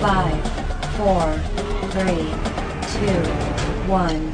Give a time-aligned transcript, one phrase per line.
[0.00, 0.40] Five,
[0.96, 1.32] four,
[1.90, 2.30] three,
[2.94, 3.20] two,
[3.88, 4.32] one.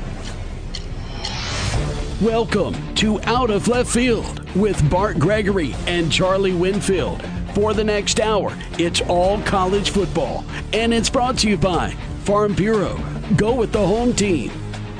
[2.20, 7.24] Welcome to Out of Left Field with Bart Gregory and Charlie Winfield.
[7.54, 11.92] For the next hour, it's all college football, and it's brought to you by
[12.24, 13.00] Farm Bureau.
[13.36, 14.52] Go with the home team.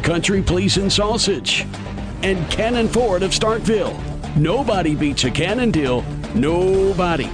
[0.03, 1.67] Country Pleasing Sausage,
[2.23, 4.01] and Cannon Ford of Starkville.
[4.35, 6.01] Nobody beats a Cannon deal.
[6.35, 7.31] Nobody.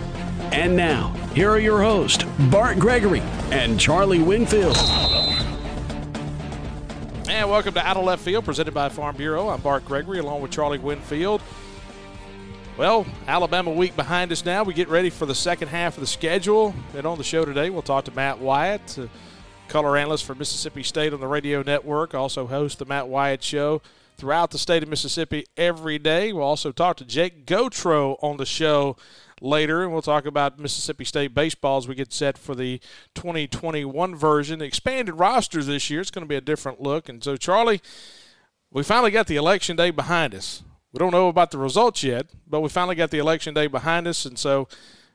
[0.51, 3.21] And now, here are your hosts, Bart Gregory
[3.51, 4.77] and Charlie Winfield.
[7.29, 9.49] And welcome to Out of Left Field, presented by Farm Bureau.
[9.49, 11.41] I'm Bart Gregory, along with Charlie Winfield.
[12.77, 14.65] Well, Alabama week behind us now.
[14.65, 16.75] We get ready for the second half of the schedule.
[16.97, 19.07] And on the show today, we'll talk to Matt Wyatt, uh,
[19.69, 23.83] color analyst for Mississippi State on the radio network, also host the Matt Wyatt Show
[24.17, 26.33] throughout the state of Mississippi every day.
[26.33, 28.97] We'll also talk to Jake Gautreau on the show
[29.41, 32.81] later, and we'll talk about Mississippi State baseball as we get set for the
[33.15, 34.59] 2021 version.
[34.59, 37.09] The expanded rosters this year, it's going to be a different look.
[37.09, 37.81] And so, Charlie,
[38.71, 40.63] we finally got the election day behind us.
[40.93, 44.07] We don't know about the results yet, but we finally got the election day behind
[44.07, 44.25] us.
[44.25, 44.69] And so,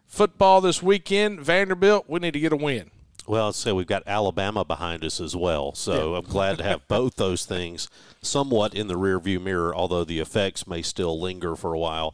[0.05, 2.91] football this weekend, Vanderbilt, we need to get a win.
[3.27, 5.73] Well, let's say we've got Alabama behind us as well.
[5.73, 6.19] So yeah.
[6.19, 7.89] I'm glad to have both those things
[8.21, 12.13] somewhat in the rearview mirror, although the effects may still linger for a while.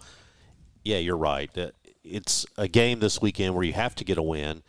[0.83, 1.51] Yeah, you're right.
[2.03, 4.63] It's a game this weekend where you have to get a win.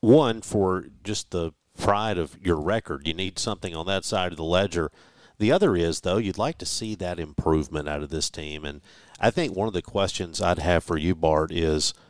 [0.00, 4.36] One, for just the pride of your record, you need something on that side of
[4.36, 4.90] the ledger.
[5.38, 8.64] The other is, though, you'd like to see that improvement out of this team.
[8.64, 8.80] And
[9.18, 11.94] I think one of the questions I'd have for you, Bart, is–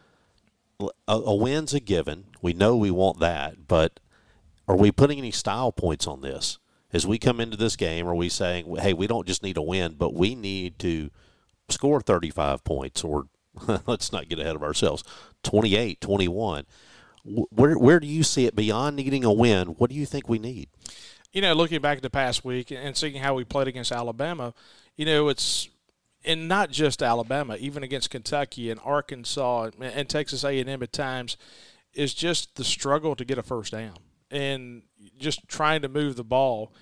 [0.80, 2.24] a, a win's a given.
[2.40, 4.00] We know we want that, but
[4.68, 6.58] are we putting any style points on this?
[6.92, 9.62] As we come into this game, are we saying, hey, we don't just need a
[9.62, 11.10] win, but we need to
[11.68, 13.28] score 35 points or
[13.86, 15.04] let's not get ahead of ourselves
[15.42, 16.64] 28 21
[17.24, 20.38] where, where do you see it beyond needing a win what do you think we
[20.38, 20.68] need
[21.32, 24.54] you know looking back at the past week and seeing how we played against alabama
[24.96, 25.68] you know it's
[26.24, 31.36] and not just Alabama, even against Kentucky and Arkansas and Texas A&M at times,
[31.94, 33.96] is just the struggle to get a first down
[34.30, 34.82] and
[35.18, 36.72] just trying to move the ball.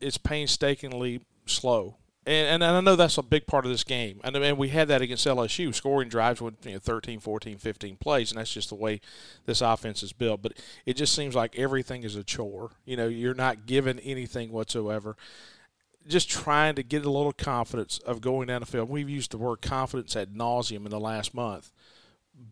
[0.00, 1.96] It's painstakingly slow.
[2.26, 4.20] And, and I know that's a big part of this game.
[4.24, 5.72] And, and we had that against LSU.
[5.72, 9.00] Scoring drives with you know, 13, 14, 15 plays, and that's just the way
[9.46, 10.42] this offense is built.
[10.42, 10.54] But
[10.84, 12.72] it just seems like everything is a chore.
[12.84, 15.16] You know, you're not given anything whatsoever
[16.08, 18.88] just trying to get a little confidence of going down the field.
[18.88, 21.72] We've used the word confidence at nauseum in the last month,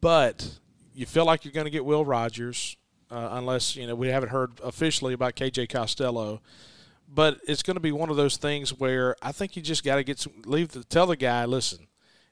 [0.01, 0.59] but
[0.95, 2.77] you feel like you're going to get Will Rogers,
[3.11, 6.41] uh, unless you know we haven't heard officially about KJ Costello.
[7.09, 9.97] But it's going to be one of those things where I think you just got
[9.97, 11.87] to get some leave the tell the guy, listen,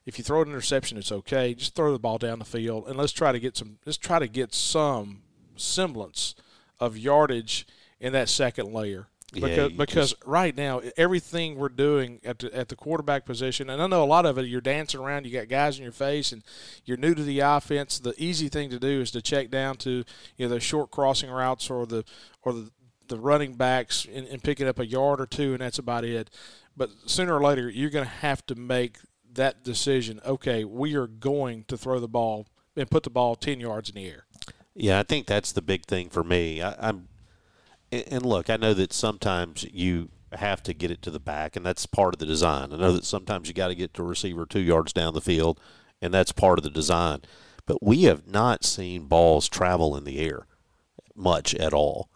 [0.07, 1.55] if you throw an interception, it's okay.
[1.55, 3.79] Just throw the ball down the field and let's try to get some.
[3.87, 5.23] Let's try to get some
[5.57, 6.35] semblance
[6.81, 7.67] of yardage
[8.01, 12.55] in that second layer because yeah, because just, right now everything we're doing at the
[12.55, 15.33] at the quarterback position, and I know a lot of it, you're dancing around, you
[15.33, 16.43] got guys in your face, and
[16.85, 17.99] you're new to the offense.
[17.99, 20.05] The easy thing to do is to check down to
[20.37, 22.05] you know the short crossing routes or the
[22.43, 22.71] or the
[23.13, 26.31] the running backs and, and picking up a yard or two, and that's about it.
[26.77, 28.99] But sooner or later, you're going to have to make
[29.33, 30.21] that decision.
[30.25, 32.47] Okay, we are going to throw the ball
[32.77, 34.27] and put the ball ten yards in the air.
[34.75, 36.63] Yeah, I think that's the big thing for me.
[36.63, 37.09] I, I'm
[37.93, 41.67] and look, I know that sometimes you have to get it to the back, and
[41.67, 42.73] that's part of the design.
[42.73, 45.21] I know that sometimes you got to get to a receiver two yards down the
[45.21, 45.61] field,
[46.01, 47.21] and that's part of the design.
[47.67, 50.47] But we have not seen balls travel in the air
[51.15, 52.09] much at all.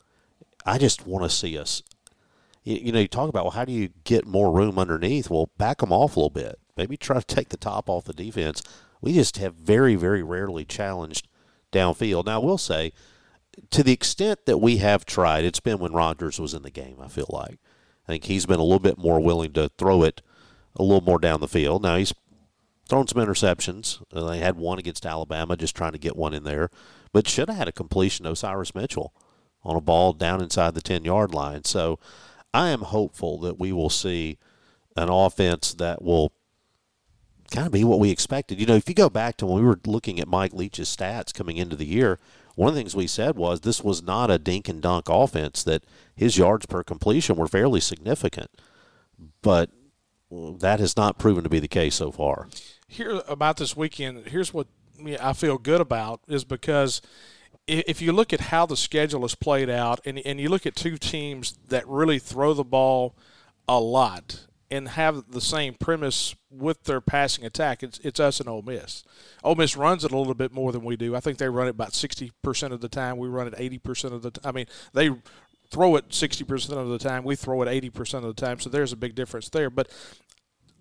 [0.66, 1.82] I just want to see us.
[2.65, 5.31] You, know, you talk about well, how do you get more room underneath?
[5.31, 6.59] Well, back them off a little bit.
[6.77, 8.62] Maybe try to take the top off the defense.
[9.00, 11.28] We just have very, very rarely challenged
[11.72, 12.27] downfield.
[12.27, 12.93] Now, I will say
[13.71, 16.97] to the extent that we have tried, it's been when Rogers was in the game,
[17.00, 17.59] I feel like.
[18.09, 20.22] I think he's been a little bit more willing to throw it
[20.75, 21.83] a little more down the field.
[21.83, 22.12] Now, he's
[22.88, 24.03] thrown some interceptions.
[24.12, 26.71] Uh, they had one against Alabama, just trying to get one in there.
[27.12, 29.12] But should have had a completion Osiris Mitchell
[29.66, 31.65] on a ball down inside the 10 yard line.
[31.65, 31.98] So
[32.54, 34.39] I am hopeful that we will see
[34.97, 36.33] an offense that will
[37.51, 38.60] kind of be what we expected.
[38.60, 41.34] You know, if you go back to when we were looking at Mike Leach's stats
[41.34, 42.18] coming into the year,
[42.54, 45.63] one of the things we said was this was not a dink and dunk offense,
[45.65, 45.84] that
[46.15, 48.51] his yards per completion were fairly significant.
[49.42, 49.71] But
[50.30, 52.48] that has not proven to be the case so far.
[52.89, 54.69] Here about this weekend, here's what
[55.21, 57.03] I feel good about is because
[57.66, 60.77] if you look at how the schedule is played out and, and you look at
[60.77, 63.16] two teams that really throw the ball
[63.68, 67.83] a lot and have the same premise with their passing attack.
[67.83, 69.04] It's it's us and Ole Miss.
[69.45, 71.15] Ole Miss runs it a little bit more than we do.
[71.15, 73.16] I think they run it about sixty percent of the time.
[73.16, 74.48] We run it eighty percent of the time.
[74.48, 75.10] I mean, they
[75.71, 77.24] throw it sixty percent of the time.
[77.24, 78.59] We throw it eighty percent of the time.
[78.59, 79.71] So there's a big difference there.
[79.71, 79.89] But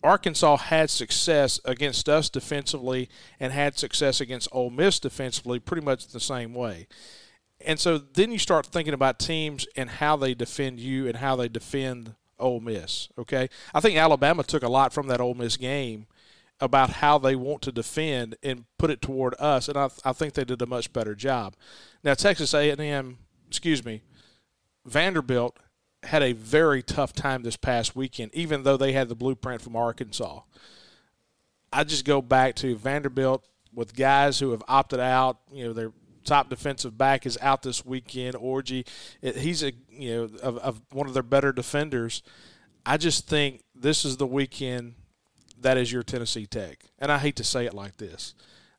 [0.05, 3.09] Arkansas had success against us defensively
[3.39, 6.87] and had success against Ole Miss defensively pretty much the same way.
[7.65, 11.35] And so then you start thinking about teams and how they defend you and how
[11.35, 13.09] they defend Ole Miss.
[13.17, 16.05] Okay, I think Alabama took a lot from that Ole Miss game
[16.59, 20.33] about how they want to defend and put it toward us, and I, I think
[20.33, 21.55] they did a much better job.
[22.03, 23.17] Now Texas A&M,
[23.47, 24.03] excuse me,
[24.85, 25.57] Vanderbilt
[26.05, 29.75] had a very tough time this past weekend, even though they had the blueprint from
[29.75, 30.41] Arkansas.
[31.73, 35.39] I just go back to Vanderbilt with guys who have opted out.
[35.51, 35.91] You know, their
[36.23, 38.35] top defensive back is out this weekend.
[38.35, 38.85] Orgy,
[39.21, 42.23] he's a you know of, of one of their better defenders.
[42.85, 44.95] I just think this is the weekend
[45.59, 48.35] that is your Tennessee Tech, and I hate to say it like this.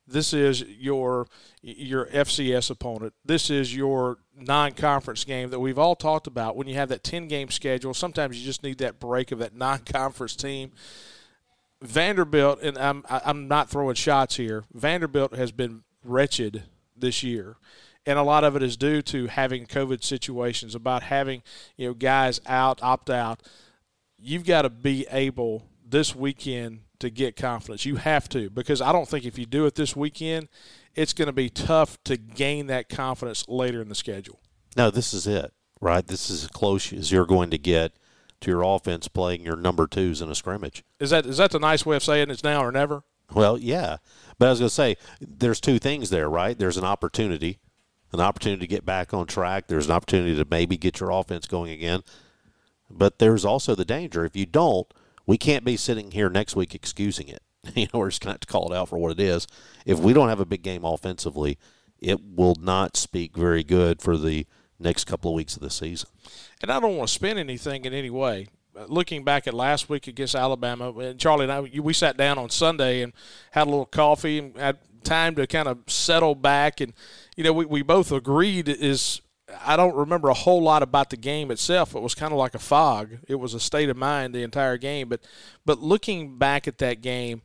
[0.06, 1.26] This is your
[1.62, 3.14] your FCS opponent.
[3.24, 6.56] This is your non-conference game that we've all talked about.
[6.56, 10.36] When you have that ten-game schedule, sometimes you just need that break of that non-conference
[10.36, 10.72] team.
[11.82, 14.64] Vanderbilt, and I'm I'm not throwing shots here.
[14.72, 16.64] Vanderbilt has been wretched
[16.96, 17.56] this year,
[18.06, 21.42] and a lot of it is due to having COVID situations, about having
[21.76, 23.42] you know guys out, opt out.
[24.18, 27.84] You've got to be able this weekend to get confidence.
[27.84, 30.48] You have to because I don't think if you do it this weekend,
[30.94, 34.40] it's going to be tough to gain that confidence later in the schedule.
[34.76, 36.06] No, this is it, right?
[36.06, 37.92] This is as close as you're going to get
[38.40, 40.84] to your offense playing your number twos in a scrimmage.
[41.00, 43.04] Is that is that the nice way of saying it's now or never?
[43.34, 43.96] Well, yeah,
[44.38, 46.56] but I was going to say there's two things there, right?
[46.56, 47.58] There's an opportunity,
[48.12, 49.66] an opportunity to get back on track.
[49.66, 52.02] There's an opportunity to maybe get your offense going again,
[52.88, 54.86] but there's also the danger if you don't
[55.26, 57.42] we can't be sitting here next week excusing it.
[57.74, 59.48] You know, we're just going to have to call it out for what it is.
[59.84, 61.58] If we don't have a big game offensively,
[61.98, 64.46] it will not speak very good for the
[64.78, 66.08] next couple of weeks of the season.
[66.62, 68.46] And I don't want to spin anything in any way.
[68.86, 72.50] Looking back at last week against Alabama, and Charlie and I, we sat down on
[72.50, 73.12] Sunday and
[73.50, 76.80] had a little coffee and had time to kind of settle back.
[76.80, 76.92] And,
[77.36, 79.22] you know, we, we both agreed is
[79.64, 81.94] I don't remember a whole lot about the game itself.
[81.94, 83.18] It was kind of like a fog.
[83.28, 85.08] It was a state of mind the entire game.
[85.08, 85.20] But
[85.64, 87.42] but looking back at that game,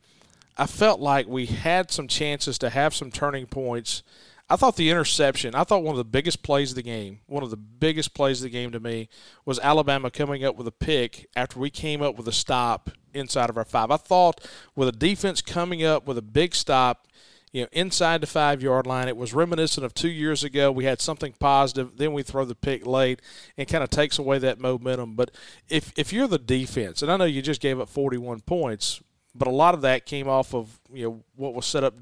[0.57, 4.03] I felt like we had some chances to have some turning points.
[4.49, 7.41] I thought the interception, I thought one of the biggest plays of the game, one
[7.41, 9.07] of the biggest plays of the game to me
[9.45, 13.49] was Alabama coming up with a pick after we came up with a stop inside
[13.49, 13.91] of our five.
[13.91, 14.41] I thought
[14.75, 17.07] with a defense coming up with a big stop
[17.51, 19.07] you know, inside the five yard line.
[19.07, 20.71] It was reminiscent of two years ago.
[20.71, 23.21] We had something positive, then we throw the pick late
[23.57, 25.15] and kind of takes away that momentum.
[25.15, 25.31] But
[25.69, 29.01] if if you're the defense, and I know you just gave up 41 points,
[29.35, 31.95] but a lot of that came off of you know what was set up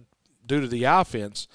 [0.45, 1.47] due to the offense.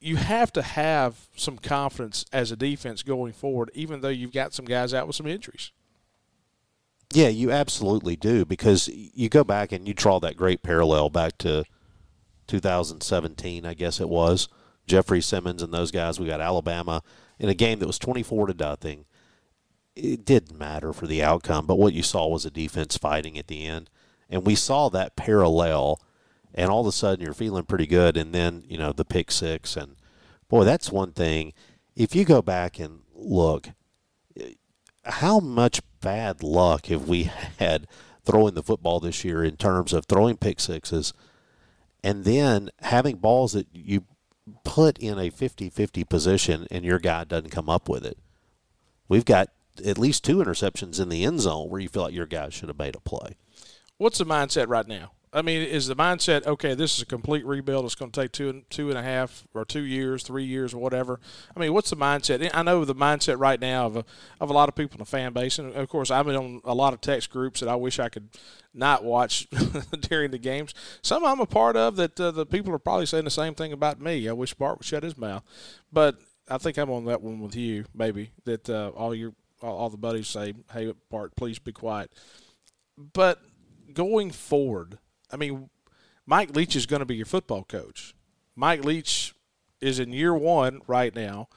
[0.00, 4.52] You have to have some confidence as a defense going forward, even though you've got
[4.52, 5.70] some guys out with some injuries.
[7.12, 11.38] Yeah, you absolutely do because you go back and you draw that great parallel back
[11.38, 11.64] to
[12.52, 14.48] 2017, I guess it was.
[14.86, 16.20] Jeffrey Simmons and those guys.
[16.20, 17.02] We got Alabama
[17.38, 19.06] in a game that was 24 to nothing.
[19.96, 23.46] It didn't matter for the outcome, but what you saw was a defense fighting at
[23.46, 23.88] the end,
[24.28, 26.00] and we saw that parallel.
[26.54, 29.30] And all of a sudden, you're feeling pretty good, and then you know the pick
[29.30, 29.96] six, and
[30.48, 31.54] boy, that's one thing.
[31.96, 33.68] If you go back and look,
[35.04, 37.24] how much bad luck have we
[37.58, 37.86] had
[38.24, 41.14] throwing the football this year in terms of throwing pick sixes?
[42.02, 44.04] And then having balls that you
[44.64, 48.18] put in a 50-50 position and your guy doesn't come up with it.
[49.08, 49.48] We've got
[49.84, 52.68] at least two interceptions in the end zone where you feel like your guy should
[52.68, 53.36] have made a play.
[53.98, 55.12] What's the mindset right now?
[55.34, 56.74] I mean, is the mindset okay?
[56.74, 57.86] This is a complete rebuild.
[57.86, 60.78] It's going to take two, two and a half or two years, three years, or
[60.78, 61.20] whatever.
[61.56, 62.50] I mean, what's the mindset?
[62.52, 64.04] I know the mindset right now of a,
[64.40, 66.74] of a lot of people in the fan base, and of course, I'm on a
[66.74, 68.28] lot of text groups that I wish I could
[68.74, 69.48] not watch
[70.00, 70.74] during the games.
[71.00, 73.72] Some I'm a part of that uh, the people are probably saying the same thing
[73.72, 74.28] about me.
[74.28, 75.44] I wish Bart would shut his mouth,
[75.90, 76.16] but
[76.50, 79.96] I think I'm on that one with you, maybe that uh, all your all the
[79.96, 82.12] buddies say, "Hey, Bart, please be quiet."
[82.98, 83.40] But
[83.94, 84.98] going forward
[85.32, 85.70] I mean,
[86.26, 88.14] Mike Leach is going to be your football coach.
[88.54, 89.34] Mike Leach
[89.80, 91.48] is in year one right now.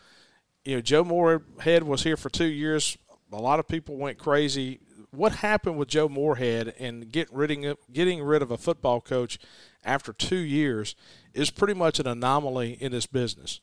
[0.63, 2.97] You know, Joe Moorhead was here for two years.
[3.31, 4.79] A lot of people went crazy.
[5.11, 9.37] What happened with Joe Moorhead and getting rid of, getting rid of a football coach
[9.83, 10.95] after two years
[11.33, 13.59] is pretty much an anomaly in this business.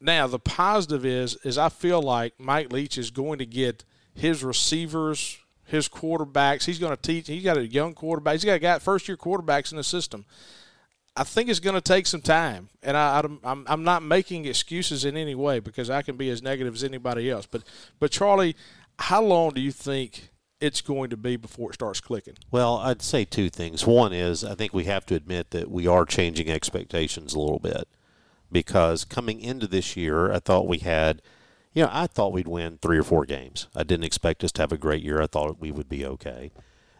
[0.00, 4.44] Now, the positive is is I feel like Mike Leach is going to get his
[4.44, 6.64] receivers his quarterbacks.
[6.64, 7.26] He's going to teach.
[7.26, 8.34] He's got a young quarterback.
[8.34, 10.24] He's got got first year quarterbacks in the system.
[11.16, 15.04] I think it's going to take some time, and I, I'm I'm not making excuses
[15.04, 17.46] in any way because I can be as negative as anybody else.
[17.46, 17.62] But
[18.00, 18.56] but Charlie,
[18.98, 20.30] how long do you think
[20.60, 22.34] it's going to be before it starts clicking?
[22.50, 23.86] Well, I'd say two things.
[23.86, 27.60] One is I think we have to admit that we are changing expectations a little
[27.60, 27.86] bit
[28.50, 31.20] because coming into this year, I thought we had,
[31.74, 33.66] you know, I thought we'd win three or four games.
[33.74, 35.20] I didn't expect us to have a great year.
[35.20, 36.52] I thought we would be okay.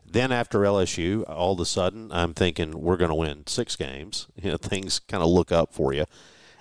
[0.04, 4.26] Then after LSU, all of a sudden, I'm thinking we're going to win six games.
[4.42, 6.04] You know, things kind of look up for you.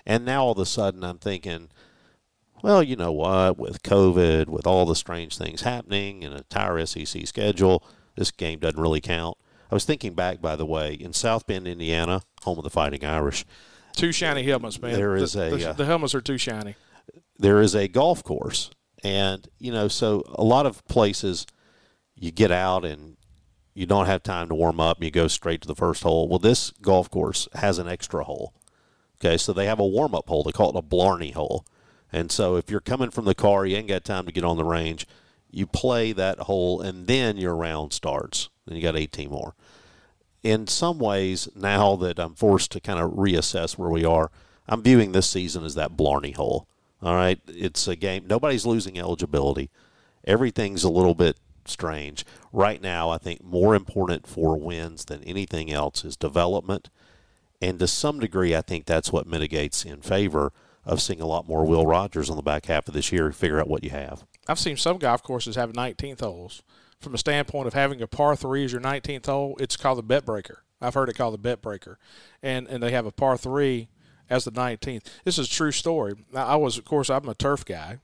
[0.05, 1.69] And now all of a sudden, I'm thinking,
[2.61, 3.57] well, you know what?
[3.57, 7.83] With COVID, with all the strange things happening, and a entire SEC schedule,
[8.15, 9.37] this game doesn't really count.
[9.69, 13.03] I was thinking back, by the way, in South Bend, Indiana, home of the Fighting
[13.03, 13.43] Irish.
[13.95, 14.93] Two shiny helmets, man.
[14.93, 16.75] There is the, a the, uh, the helmets are too shiny.
[17.37, 18.69] There is a golf course,
[19.03, 21.45] and you know, so a lot of places
[22.15, 23.17] you get out and
[23.73, 26.27] you don't have time to warm up and you go straight to the first hole.
[26.27, 28.53] Well, this golf course has an extra hole.
[29.19, 30.43] Okay, so they have a warm up hole.
[30.43, 31.65] They call it a Blarney hole.
[32.11, 34.57] And so if you're coming from the car, you ain't got time to get on
[34.57, 35.07] the range,
[35.49, 38.49] you play that hole and then your round starts.
[38.65, 39.55] Then you got 18 more.
[40.43, 44.29] In some ways, now that I'm forced to kind of reassess where we are,
[44.67, 46.67] I'm viewing this season as that Blarney hole.
[47.03, 48.25] All right, it's a game.
[48.27, 49.69] Nobody's losing eligibility.
[50.25, 52.25] Everything's a little bit strange.
[52.53, 56.89] Right now, I think more important for wins than anything else is development.
[57.61, 60.53] And to some degree, I think that's what mitigates in favor
[60.85, 63.31] of seeing a lot more Will Rogers on the back half of this year.
[63.31, 64.25] Figure out what you have.
[64.47, 66.63] I've seen some golf courses have 19th holes.
[66.99, 70.03] From a standpoint of having a par three as your 19th hole, it's called the
[70.03, 70.63] bet breaker.
[70.79, 71.97] I've heard it called the bet breaker,
[72.41, 73.89] and and they have a par three
[74.29, 75.05] as the 19th.
[75.23, 76.13] This is a true story.
[76.33, 77.99] I was, of course, I'm a turf guy,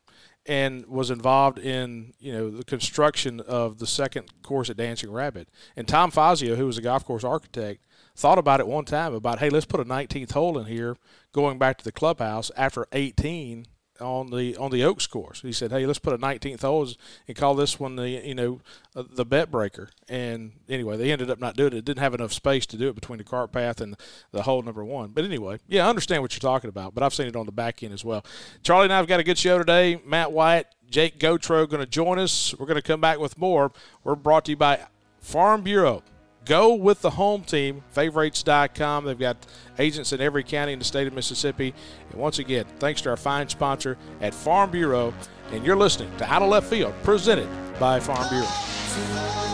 [0.46, 5.50] and was involved in you know the construction of the second course at Dancing Rabbit.
[5.76, 7.86] And Tom Fazio, who was a golf course architect,
[8.16, 10.98] thought about it one time about hey, let's put a 19th hole in here,
[11.32, 13.66] going back to the clubhouse after 18
[14.02, 15.42] on the on the Oaks course.
[15.42, 16.88] He said, "Hey, let's put a 19th hole
[17.28, 18.62] and call this one the you know
[18.96, 21.78] uh, the bet breaker." And anyway, they ended up not doing it.
[21.78, 23.96] It didn't have enough space to do it between the cart path and
[24.32, 25.10] the hole number one.
[25.10, 26.94] But anyway, yeah, I understand what you're talking about.
[26.94, 28.26] But I've seen it on the back end as well.
[28.64, 30.02] Charlie and I've got a good show today.
[30.06, 32.56] Matt Wyatt, Jake Gautreau going to join us.
[32.58, 33.72] We're going to come back with more.
[34.04, 34.80] We're brought to you by
[35.20, 36.04] Farm Bureau.
[36.50, 39.06] Go with the home team, favorites.com.
[39.06, 39.38] They've got
[39.78, 41.76] agents in every county in the state of Mississippi.
[42.12, 45.14] And once again, thanks to our fine sponsor at Farm Bureau.
[45.52, 47.48] And you're listening to Out of Left Field, presented
[47.80, 49.49] by Farm Bureau.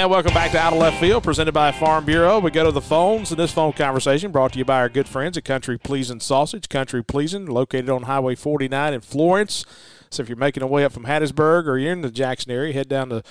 [0.00, 2.38] And welcome back to Out of Left Field, presented by Farm Bureau.
[2.38, 5.06] We go to the phones, and this phone conversation brought to you by our good
[5.06, 6.70] friends at Country Pleasing Sausage.
[6.70, 9.66] Country Pleasing, located on Highway 49 in Florence.
[10.08, 12.72] So if you're making a way up from Hattiesburg or you're in the Jackson area,
[12.72, 13.22] head down to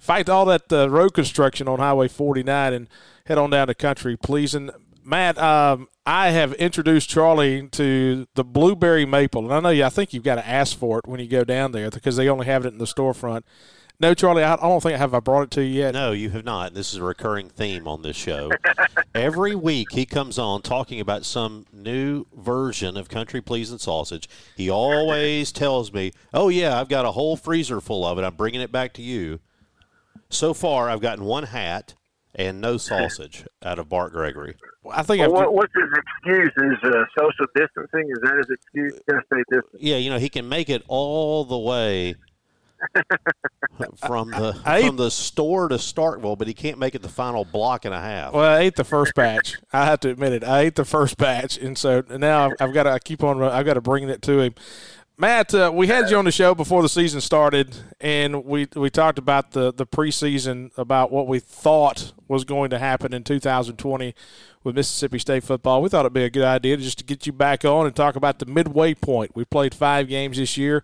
[0.00, 2.88] fight all that uh, road construction on Highway 49 and
[3.26, 4.70] head on down to Country Pleasing.
[5.04, 9.84] Matt, um, I have introduced Charlie to the blueberry maple, and I know you.
[9.84, 12.28] I think you've got to ask for it when you go down there because they
[12.28, 13.44] only have it in the storefront.
[13.98, 15.94] No, Charlie, I don't think I have I brought it to you yet.
[15.94, 16.74] No, you have not.
[16.74, 18.50] This is a recurring theme on this show.
[19.14, 24.28] Every week he comes on talking about some new version of country pleasing sausage.
[24.54, 28.22] He always tells me, "Oh yeah, I've got a whole freezer full of it.
[28.22, 29.40] I'm bringing it back to you."
[30.28, 31.94] So far, I've gotten one hat
[32.34, 34.56] and no sausage out of Bart Gregory.
[34.92, 36.52] I think Well, what, what's his excuse?
[36.58, 38.10] Is uh, social distancing?
[38.10, 39.00] Is that his excuse?
[39.08, 39.82] Gotta stay distant.
[39.82, 42.14] Yeah, you know he can make it all the way
[44.06, 47.44] from the I- from the store to Starkville, but he can't make it the final
[47.44, 48.32] block and a half.
[48.32, 49.56] Well, I ate the first batch.
[49.72, 50.44] I have to admit it.
[50.44, 53.42] I ate the first batch, and so now I've, I've got to I keep on.
[53.42, 54.54] I've got to bring it to him.
[55.18, 58.90] Matt, uh, we had you on the show before the season started, and we we
[58.90, 64.14] talked about the the preseason about what we thought was going to happen in 2020
[64.62, 65.80] with Mississippi State football.
[65.80, 68.16] We thought it'd be a good idea just to get you back on and talk
[68.16, 69.34] about the midway point.
[69.34, 70.82] We played five games this year.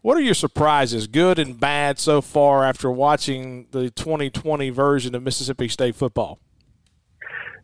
[0.00, 5.22] What are your surprises, good and bad, so far after watching the 2020 version of
[5.22, 6.38] Mississippi State football?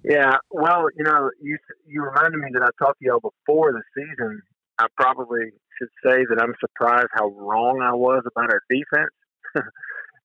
[0.02, 0.36] Yeah.
[0.50, 4.42] Well, you know, you you reminded me that I talked to y'all before the season.
[4.78, 9.14] I probably should say that I'm surprised how wrong I was about our defense.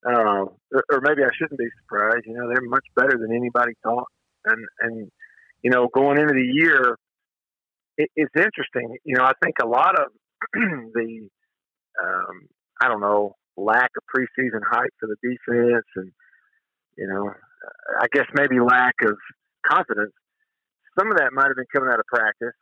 [0.06, 0.46] uh,
[0.92, 2.26] or, maybe I shouldn't be surprised.
[2.26, 4.08] You know, they're much better than anybody thought.
[4.46, 5.12] And and
[5.62, 6.98] you know, going into the year,
[7.98, 8.98] it, it's interesting.
[9.06, 10.08] You know, I think a lot of
[10.54, 11.30] the
[12.04, 12.48] um,
[12.82, 16.12] I don't know lack of preseason hype for the defense, and
[16.98, 17.32] you know,
[18.00, 19.18] I guess maybe lack of
[19.66, 20.14] confidence.
[20.98, 22.56] Some of that might have been coming out of practice.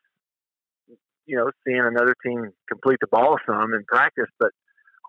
[1.26, 4.52] You know, seeing another team complete the ball some in practice, but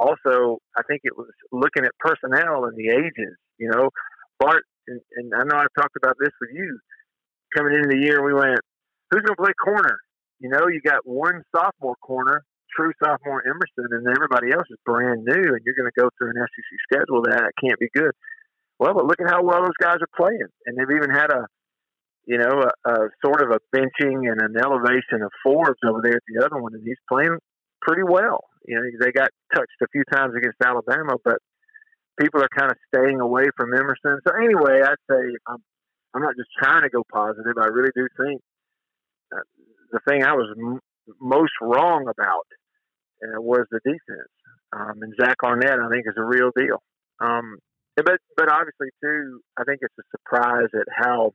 [0.00, 3.36] also I think it was looking at personnel and the ages.
[3.58, 3.90] You know,
[4.40, 6.78] Bart and, and I know I've talked about this with you
[7.56, 8.24] coming into the year.
[8.24, 8.58] We went,
[9.10, 9.98] who's going to play corner?
[10.40, 12.44] You know, you got one sophomore corner,
[12.74, 16.30] true sophomore Emerson, and everybody else is brand new, and you're going to go through
[16.30, 18.12] an SEC schedule that can't be good.
[18.78, 21.46] Well, but look at how well those guys are playing, and they've even had a,
[22.26, 26.16] you know, a, a sort of a benching and an elevation of Forbes over there
[26.16, 27.38] at the other one, and he's playing
[27.82, 28.44] pretty well.
[28.64, 31.38] You know, they got touched a few times against Alabama, but
[32.20, 34.20] people are kind of staying away from Emerson.
[34.26, 35.58] So anyway, I'd say I'm,
[36.14, 37.54] I'm not just trying to go positive.
[37.58, 38.40] I really do think
[39.32, 39.42] uh,
[39.92, 40.54] the thing I was
[41.20, 42.46] most wrong about
[43.22, 44.32] uh, was the defense.
[44.72, 46.82] Um, and Zach Arnett, I think, is a real deal.
[47.20, 47.58] Um,
[47.96, 51.32] but but obviously too, I think it's a surprise at how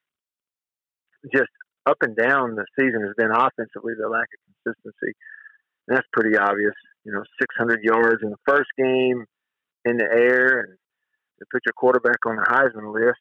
[1.33, 1.51] just
[1.85, 3.93] up and down the season has been offensively.
[3.99, 5.17] The lack of consistency,
[5.87, 6.75] and that's pretty obvious.
[7.03, 9.25] You know, 600 yards in the first game
[9.83, 10.77] in the air, and
[11.39, 13.19] to put your quarterback on the Heisman list.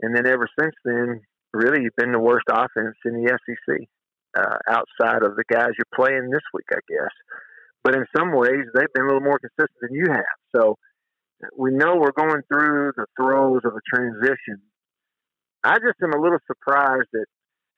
[0.00, 1.20] And then ever since then,
[1.52, 3.88] really, you've been the worst offense in the SEC
[4.36, 7.12] uh, outside of the guys you're playing this week, I guess.
[7.84, 10.38] But in some ways, they've been a little more consistent than you have.
[10.54, 10.76] So
[11.56, 14.62] we know we're going through the throes of a transition.
[15.64, 17.26] I just am a little surprised at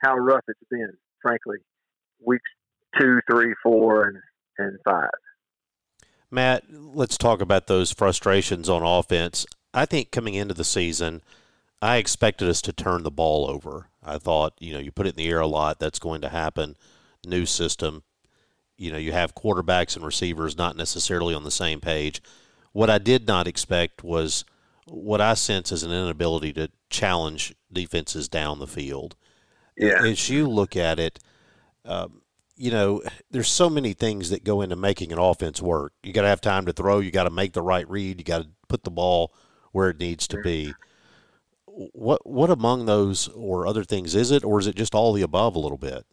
[0.02, 0.92] how rough it's been,
[1.22, 1.58] frankly,
[2.24, 2.48] weeks
[2.98, 4.18] two, three, four, and,
[4.58, 5.10] and five.
[6.30, 9.46] Matt, let's talk about those frustrations on offense.
[9.74, 11.22] I think coming into the season,
[11.82, 13.88] I expected us to turn the ball over.
[14.02, 16.28] I thought, you know, you put it in the air a lot, that's going to
[16.28, 16.76] happen.
[17.26, 18.02] New system.
[18.76, 22.22] You know, you have quarterbacks and receivers not necessarily on the same page.
[22.72, 24.44] What I did not expect was
[24.86, 29.16] what I sense as an inability to challenge defenses down the field.
[29.76, 30.04] Yeah.
[30.04, 31.18] As you look at it,
[31.84, 32.22] um,
[32.56, 35.94] you know, there's so many things that go into making an offense work.
[36.02, 36.98] You got to have time to throw.
[36.98, 38.18] You got to make the right read.
[38.18, 39.32] You got to put the ball
[39.72, 40.74] where it needs to be.
[41.72, 45.22] What what among those or other things is it, or is it just all the
[45.22, 46.04] above a little bit?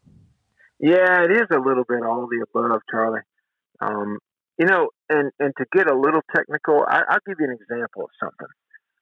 [0.79, 3.21] Yeah, it is a little bit all the above, Charlie.
[3.81, 4.19] Um,
[4.59, 8.03] you know, and and to get a little technical, I, I'll give you an example
[8.03, 8.47] of something.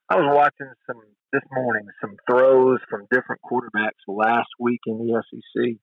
[0.10, 1.02] I was watching some
[1.34, 5.76] this morning some throws from different quarterbacks last week in the SEC,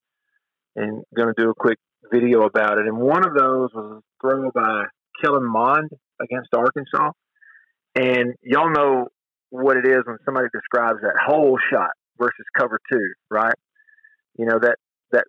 [0.77, 1.79] and going to do a quick
[2.11, 2.87] video about it.
[2.87, 4.85] And one of those was a throw by
[5.23, 7.13] Kellen Mond against Arkansas.
[7.95, 9.09] And y'all know
[9.53, 13.55] what it is when somebody describes that hole shot versus cover two, right?
[14.39, 14.77] You know that
[15.13, 15.25] that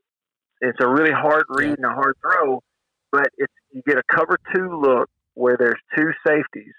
[0.61, 2.61] it's a really hard read and a hard throw,
[3.11, 6.73] but it's you get a cover two look where there's two safeties,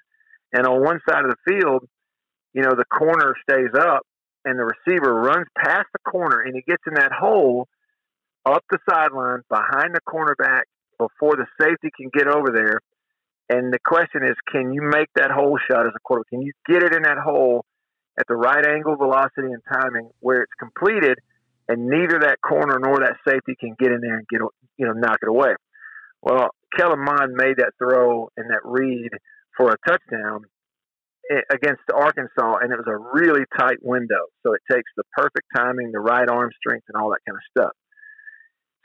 [0.54, 1.84] and on one side of the field,
[2.54, 4.06] you know the corner stays up,
[4.46, 7.68] and the receiver runs past the corner, and he gets in that hole
[8.46, 10.62] up the sideline behind the cornerback
[10.98, 12.80] before the safety can get over there.
[13.48, 16.30] And the question is, can you make that hole shot as a quarterback?
[16.30, 17.64] Can you get it in that hole
[18.18, 21.18] at the right angle, velocity, and timing where it's completed,
[21.68, 24.40] and neither that corner nor that safety can get in there and get
[24.78, 25.54] you know knock it away?
[26.22, 29.10] Well, Kellen Mond made that throw and that read
[29.56, 30.44] for a touchdown
[31.50, 34.28] against Arkansas, and it was a really tight window.
[34.42, 37.44] So it takes the perfect timing, the right arm strength, and all that kind of
[37.50, 37.72] stuff.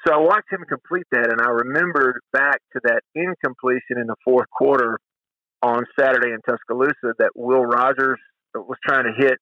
[0.05, 4.15] So I watched him complete that, and I remembered back to that incompletion in the
[4.23, 4.99] fourth quarter
[5.61, 8.19] on Saturday in Tuscaloosa that Will Rogers
[8.55, 9.37] was trying to hit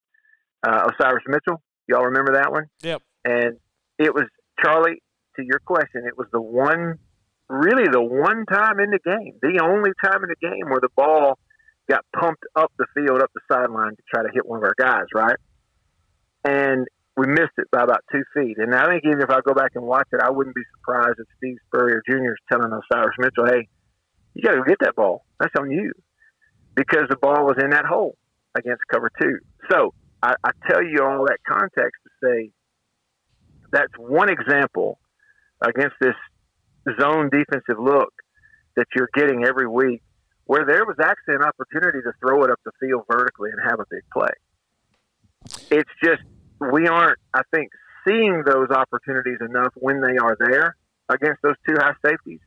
[0.68, 1.62] uh, Osiris Mitchell.
[1.88, 2.66] Y'all remember that one?
[2.82, 3.02] Yep.
[3.24, 3.58] And
[4.00, 4.26] it was
[4.64, 5.02] Charlie.
[5.36, 6.98] To your question, it was the one,
[7.48, 10.90] really the one time in the game, the only time in the game where the
[10.96, 11.38] ball
[11.88, 14.74] got pumped up the field, up the sideline to try to hit one of our
[14.80, 15.36] guys, right?
[16.44, 18.60] And we missed it by about two feet.
[18.60, 21.18] And I think even if I go back and watch it, I wouldn't be surprised
[21.18, 22.34] if Steve Spurrier Jr.
[22.34, 23.68] is telling Osiris Mitchell, "Hey,
[24.36, 25.26] you got to get that ball.
[25.40, 25.94] That's on you,"
[26.76, 28.16] because the ball was in that hole
[28.56, 29.40] against cover two.
[29.70, 32.52] So I, I tell you all that context to say
[33.72, 35.00] that's one example
[35.60, 36.16] against this
[37.00, 38.14] zone defensive look
[38.76, 40.04] that you're getting every week,
[40.46, 43.80] where there was actually an opportunity to throw it up the field vertically and have
[43.80, 44.30] a big play.
[45.72, 46.22] It's just
[46.60, 47.70] we aren't, I think,
[48.08, 50.76] seeing those opportunities enough when they are there
[51.10, 52.40] against those two high safeties.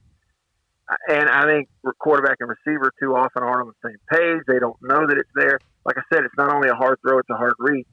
[1.08, 1.68] And I think
[1.98, 4.42] quarterback and receiver too often aren't on the same page.
[4.46, 5.60] They don't know that it's there.
[5.84, 7.86] Like I said, it's not only a hard throw, it's a hard read.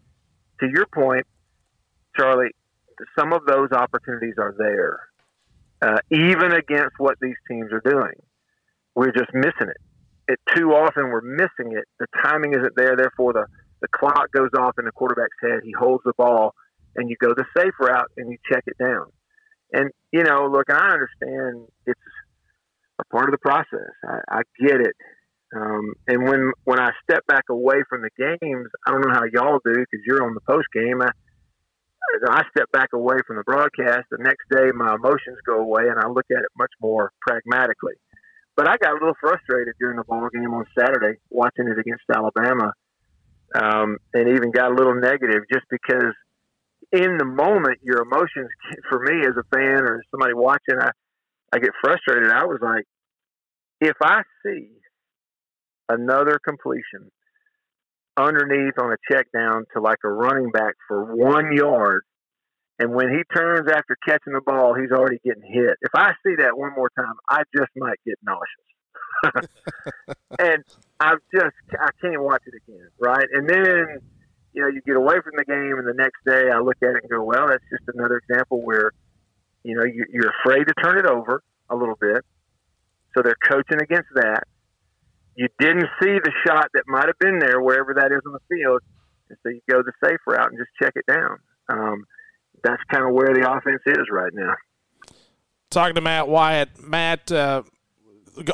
[0.62, 1.26] To your point,
[2.18, 2.50] Charlie,
[3.18, 5.00] some of those opportunities are there,
[5.82, 8.14] uh, even against what these teams are doing.
[8.96, 9.78] We're just missing it.
[10.28, 11.86] It too often we're missing it.
[12.00, 12.96] The timing isn't there.
[12.96, 13.46] Therefore, the
[13.82, 15.60] the clock goes off in the quarterback's head.
[15.64, 16.54] He holds the ball,
[16.96, 19.06] and you go the safe route and you check it down.
[19.72, 22.00] And you know, look, I understand it's
[23.00, 23.92] a part of the process.
[24.04, 24.96] I, I get it.
[25.56, 29.24] Um, and when when I step back away from the games, I don't know how
[29.32, 31.02] y'all do because you're on the post game.
[31.02, 31.10] I,
[32.30, 34.08] I step back away from the broadcast.
[34.12, 37.96] The next day, my emotions go away, and I look at it much more pragmatically.
[38.56, 42.04] But I got a little frustrated during the ball game on Saturday watching it against
[42.14, 42.74] Alabama,
[43.56, 46.14] um, and even got a little negative just because
[46.92, 48.50] in the moment your emotions,
[48.90, 50.92] for me as a fan or somebody watching, I
[51.54, 52.30] I get frustrated.
[52.30, 52.84] I was like,
[53.80, 54.68] if I see
[55.90, 57.10] another completion
[58.18, 62.04] underneath on a check down to like a running back for one yard.
[62.80, 65.78] And when he turns after catching the ball, he's already getting hit.
[65.82, 68.46] If I see that one more time, I just might get nauseous.
[70.40, 70.64] and
[71.00, 73.26] I just I can't watch it again, right?
[73.34, 74.00] And then
[74.54, 76.96] you know you get away from the game, and the next day I look at
[76.96, 78.92] it and go, well, that's just another example where
[79.64, 82.24] you know you're afraid to turn it over a little bit,
[83.16, 84.44] so they're coaching against that
[85.38, 88.40] you didn't see the shot that might have been there wherever that is on the
[88.50, 88.82] field,
[89.30, 91.38] and so you go the safe route and just check it down.
[91.70, 92.06] Um,
[92.64, 94.56] that's kind of where the offense is right now.
[95.70, 97.62] Talking to Matt Wyatt, Matt, uh,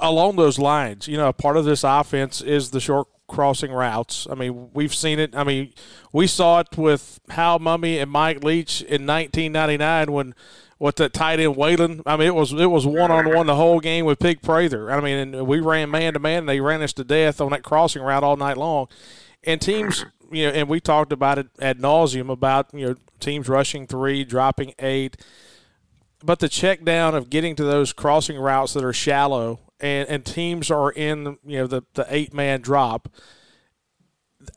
[0.02, 4.28] along those lines, you know, part of this offense is the short crossing routes.
[4.30, 5.36] I mean, we've seen it.
[5.36, 5.74] I mean,
[6.12, 10.36] we saw it with Hal Mumme and Mike Leach in 1999 when
[10.80, 12.02] with that tight end Whalen.
[12.06, 14.92] I mean, it was it was one on one the whole game with Pig Prather.
[14.92, 17.52] I mean, and we ran man to man, and they ran us to death on
[17.52, 18.88] that crossing route all night long.
[19.44, 23.48] And teams, you know, and we talked about it ad nauseum about you know teams
[23.48, 25.18] rushing three, dropping eight.
[26.22, 30.26] But the check down of getting to those crossing routes that are shallow and, and
[30.26, 33.10] teams are in you know the, the eight man drop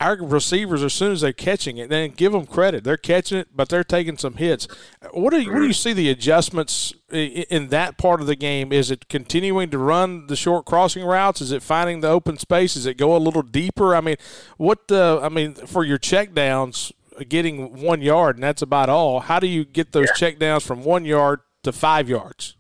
[0.01, 2.85] our receivers as soon as they're catching it, then give them credit.
[2.85, 4.67] They're catching it, but they're taking some hits.
[5.13, 8.73] What do you, what do you see the adjustments in that part of the game?
[8.73, 11.41] Is it continuing to run the short crossing routes?
[11.41, 12.77] Is it finding the open space?
[12.77, 13.95] Is it go a little deeper?
[13.95, 14.17] I mean,
[14.57, 16.93] what uh, I mean for your check downs,
[17.29, 19.21] getting one yard, and that's about all.
[19.21, 20.15] How do you get those yeah.
[20.15, 22.57] check downs from one yard to five yards?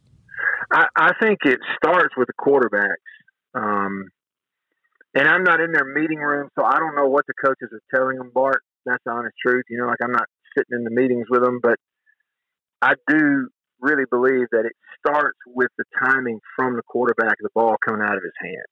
[0.73, 3.05] I, I think it starts with the quarterbacks.
[3.55, 4.09] Um,
[5.15, 7.81] and I'm not in their meeting room, so I don't know what the coaches are
[7.95, 8.63] telling them, Bart.
[8.85, 9.65] That's the honest truth.
[9.69, 10.27] You know, like I'm not
[10.57, 11.77] sitting in the meetings with them, but
[12.83, 13.49] I do
[13.81, 18.17] really believe that it starts with the timing from the quarterback, the ball coming out
[18.17, 18.67] of his hand.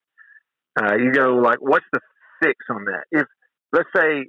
[0.81, 2.01] Uh, you go like, what's the
[2.43, 3.05] fix on that?
[3.11, 3.27] If
[3.73, 4.27] let's say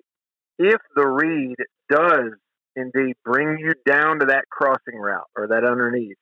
[0.60, 1.56] if the read
[1.90, 2.32] does
[2.76, 6.18] indeed bring you down to that crossing route or that underneath,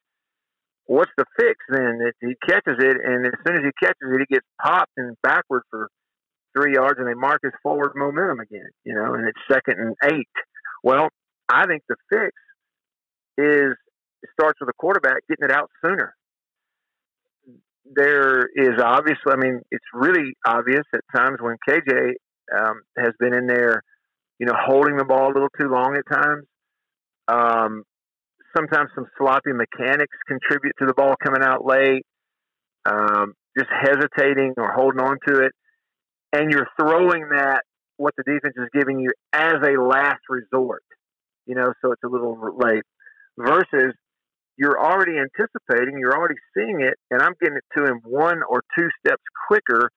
[0.86, 2.00] what's the fix then?
[2.02, 5.16] If he catches it, and as soon as he catches it, he gets popped and
[5.22, 5.88] backward for
[6.56, 8.68] three yards, and they mark his forward momentum again.
[8.84, 10.28] You know, and it's second and eight.
[10.82, 11.08] Well,
[11.48, 12.32] I think the fix
[13.36, 13.74] is
[14.22, 16.14] it starts with the quarterback getting it out sooner.
[17.84, 22.12] There is obviously, I mean, it's really obvious at times when KJ
[22.58, 23.82] um, has been in there,
[24.38, 26.44] you know, holding the ball a little too long at times.
[27.28, 27.84] Um,
[28.56, 32.04] sometimes some sloppy mechanics contribute to the ball coming out late,
[32.86, 35.52] um, just hesitating or holding on to it.
[36.32, 37.62] And you're throwing that,
[37.96, 40.82] what the defense is giving you, as a last resort.
[41.46, 42.82] You know, so it's a little late.
[43.36, 43.94] Versus
[44.56, 48.62] you're already anticipating, you're already seeing it, and I'm getting it to him one or
[48.78, 49.90] two steps quicker.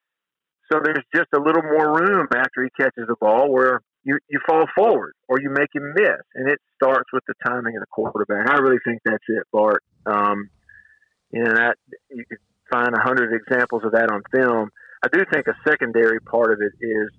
[0.72, 4.39] So there's just a little more room after he catches the ball where you, you
[4.48, 6.24] fall forward or you make him miss.
[6.34, 8.50] And it starts with the timing of the quarterback.
[8.50, 9.84] I really think that's it, Bart.
[10.06, 10.50] Um,
[11.30, 11.76] you know, that
[12.10, 12.38] you could
[12.72, 14.70] find a hundred examples of that on film.
[15.04, 17.10] I do think a secondary part of it is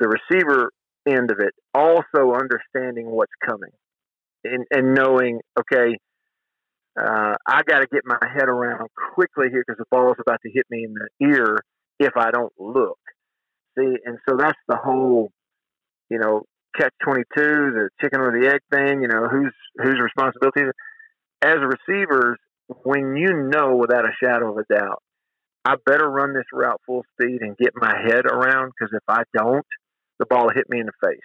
[0.00, 0.72] the receiver
[1.08, 3.70] end of it, also understanding what's coming
[4.44, 5.96] and, and knowing, okay,
[7.00, 10.40] uh, I got to get my head around quickly here because the ball is about
[10.44, 11.58] to hit me in the ear
[12.00, 12.98] if I don't look.
[13.78, 15.30] See, and so that's the whole
[16.10, 16.42] you know,
[16.76, 20.72] catch 22, the chicken or the egg thing, you know, whose whose responsibility is
[21.42, 22.38] As receivers,
[22.84, 25.02] when you know without a shadow of a doubt,
[25.64, 29.22] I better run this route full speed and get my head around because if I
[29.36, 29.66] don't,
[30.18, 31.20] the ball hit me in the face.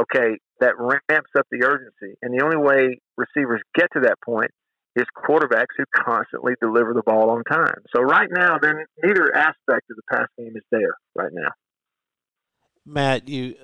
[0.00, 2.16] Okay, that ramps up the urgency.
[2.22, 4.50] And the only way receivers get to that point
[4.96, 7.82] is quarterbacks who constantly deliver the ball on time.
[7.94, 11.50] So right now, then neither aspect of the pass game is there right now.
[12.84, 13.54] Matt, you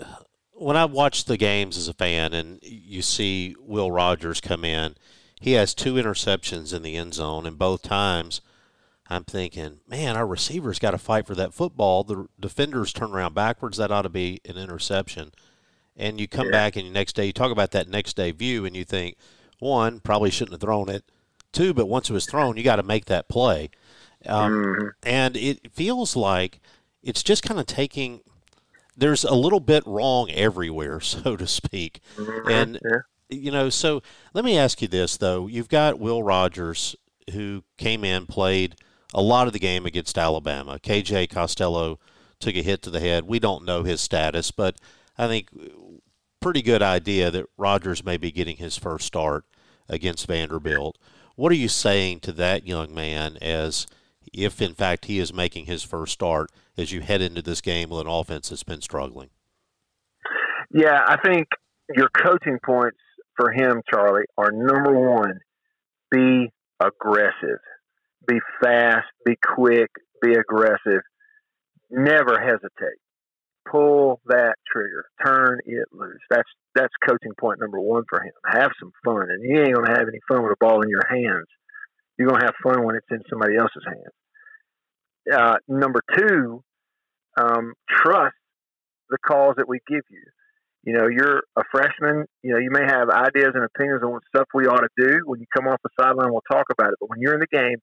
[0.52, 4.96] when I watch the games as a fan and you see Will Rogers come in,
[5.40, 8.40] he has two interceptions in the end zone, and both times
[9.08, 12.02] I'm thinking, man, our receiver's got to fight for that football.
[12.04, 13.78] The defenders turn around backwards.
[13.78, 15.32] That ought to be an interception.
[15.96, 16.52] And you come Yeah.
[16.52, 19.16] back and the next day, you talk about that next day view, and you think,
[19.60, 21.04] one, probably shouldn't have thrown it.
[21.52, 23.70] Two, but once it was thrown, you got to make that play.
[24.26, 24.90] Um, Mhm.
[25.04, 26.60] And it feels like
[27.02, 28.20] it's just kind of taking.
[28.98, 32.00] There's a little bit wrong everywhere, so to speak.
[32.16, 32.50] Mm-hmm.
[32.50, 32.98] And yeah.
[33.30, 34.02] you know, so
[34.34, 36.96] let me ask you this though: you've got Will Rogers
[37.32, 38.76] who came in, played
[39.14, 40.78] a lot of the game against Alabama.
[40.78, 41.98] KJ Costello
[42.40, 43.24] took a hit to the head.
[43.24, 44.76] We don't know his status, but
[45.16, 45.66] I think uh,
[46.40, 49.44] pretty good idea that Rogers may be getting his first start
[49.88, 50.98] against Vanderbilt.
[51.36, 53.86] What are you saying to that young man as
[54.32, 57.90] if in fact he is making his first start as you head into this game
[57.90, 59.28] with an offense that's been struggling?
[60.72, 61.48] Yeah, I think
[61.94, 62.98] your coaching points
[63.36, 65.40] for him, Charlie, are number one,
[66.10, 67.58] be aggressive,
[68.26, 69.90] be fast, be quick,
[70.22, 71.02] be aggressive.
[71.90, 72.98] Never hesitate.
[73.70, 75.06] Pull that trigger.
[75.24, 76.20] Turn it loose.
[76.30, 78.32] That's that's coaching point number one for him.
[78.46, 81.06] Have some fun, and you ain't gonna have any fun with a ball in your
[81.08, 81.46] hands.
[82.18, 84.14] You're gonna have fun when it's in somebody else's hands.
[85.32, 86.62] Uh, number two,
[87.38, 88.34] um, trust
[89.10, 90.22] the calls that we give you
[90.88, 94.22] you know, you're a freshman, you know, you may have ideas and opinions on what
[94.28, 95.20] stuff we ought to do.
[95.26, 96.98] When you come off the sideline, we'll talk about it.
[97.00, 97.76] But when you're in the game,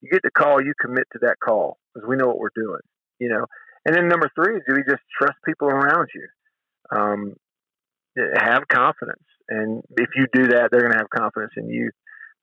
[0.00, 2.80] you get the call, you commit to that call because we know what we're doing,
[3.18, 3.46] you know.
[3.84, 6.26] And then number three is do we just trust people around you?
[6.96, 7.34] Um,
[8.16, 9.26] have confidence.
[9.48, 11.90] And if you do that, they're going to have confidence in you.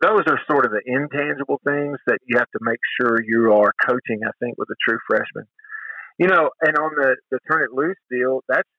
[0.02, 3.74] Those are sort of the intangible things that you have to make sure you are
[3.88, 5.48] coaching, I think, with a true freshman.
[6.20, 8.70] You know, and on the, the turn it loose deal, that's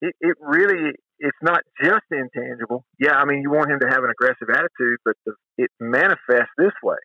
[0.00, 2.84] it, it really it's not just intangible.
[2.98, 6.54] Yeah, I mean you want him to have an aggressive attitude, but the, it manifests
[6.58, 6.96] this way.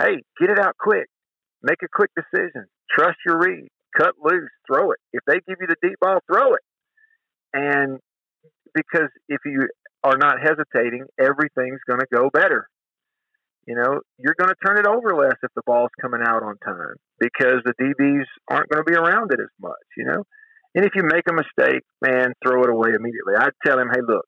[0.00, 1.06] Hey, get it out quick.
[1.62, 2.66] Make a quick decision.
[2.90, 3.68] Trust your read.
[3.96, 4.50] Cut loose.
[4.66, 4.98] Throw it.
[5.12, 6.60] If they give you the deep ball, throw it.
[7.54, 7.98] And
[8.74, 9.68] because if you
[10.04, 12.68] are not hesitating, everything's going to go better.
[13.66, 16.56] You know, you're going to turn it over less if the ball's coming out on
[16.64, 19.86] time because the DBs aren't going to be around it as much.
[19.96, 20.22] You know,
[20.74, 23.34] and if you make a mistake, man, throw it away immediately.
[23.36, 24.24] I'd tell him, hey, look,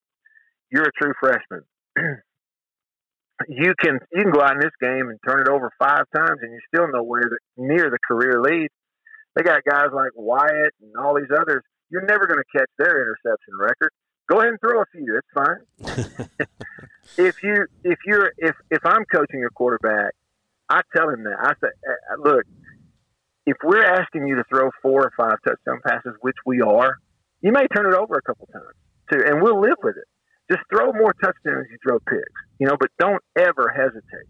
[0.72, 1.62] you're a true freshman.
[3.48, 6.40] you can you can go out in this game and turn it over five times,
[6.42, 8.68] and you still nowhere near the career lead.
[9.36, 11.62] They got guys like Wyatt and all these others.
[11.90, 13.92] You're never going to catch their interception record.
[14.28, 15.18] Go ahead and throw a few.
[15.18, 16.28] It's fine.
[17.18, 20.12] if you if you're if if I'm coaching a quarterback,
[20.68, 21.36] I tell him that.
[21.40, 22.44] I say, "Uh, look,
[23.46, 26.98] if we're asking you to throw four or five touchdown passes, which we are,
[27.40, 28.76] you may turn it over a couple times
[29.10, 30.04] too, and we'll live with it.
[30.52, 34.28] Just throw more touchdowns you throw picks, you know, but don't ever hesitate.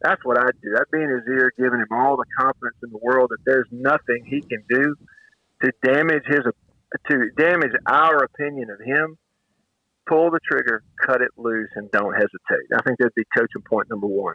[0.00, 0.76] That's what I'd do.
[0.76, 3.68] I'd be in his ear, giving him all the confidence in the world that there's
[3.70, 4.94] nothing he can do
[5.62, 6.40] to damage his
[7.10, 9.16] to damage our opinion of him.
[10.06, 12.66] Pull the trigger, cut it loose, and don't hesitate.
[12.76, 14.34] I think that'd be coaching point number one.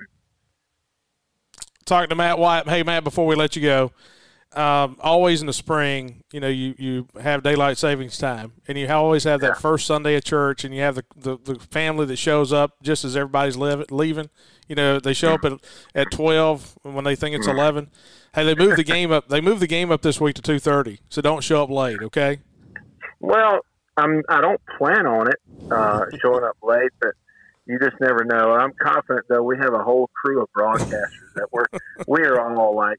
[1.86, 2.68] talking to Matt Wyatt.
[2.70, 3.92] Hey, Matt, before we let you go,
[4.54, 8.88] um, always in the spring, you know, you, you have daylight savings time, and you
[8.90, 9.54] always have that Yeah.
[9.60, 13.06] first Sunday at church, and you have the, the, the family that shows up just
[13.06, 14.30] as everybody's leaving.
[14.68, 15.54] You know, they show up at,
[15.96, 17.90] at twelve when they think it's eleven.
[18.34, 19.28] Hey, they moved the game up.
[19.30, 22.02] They moved the game up this week to two thirty, so don't show up late.
[22.04, 22.40] Okay.
[23.20, 23.60] Well,
[24.00, 24.24] I'm.
[24.30, 25.40] I don't plan on it
[25.72, 27.12] uh, showing up late, but
[27.66, 28.54] you just never know.
[28.54, 29.44] I'm confident though.
[29.44, 31.66] We have a whole crew of broadcasters that we're
[32.08, 32.98] we are all like,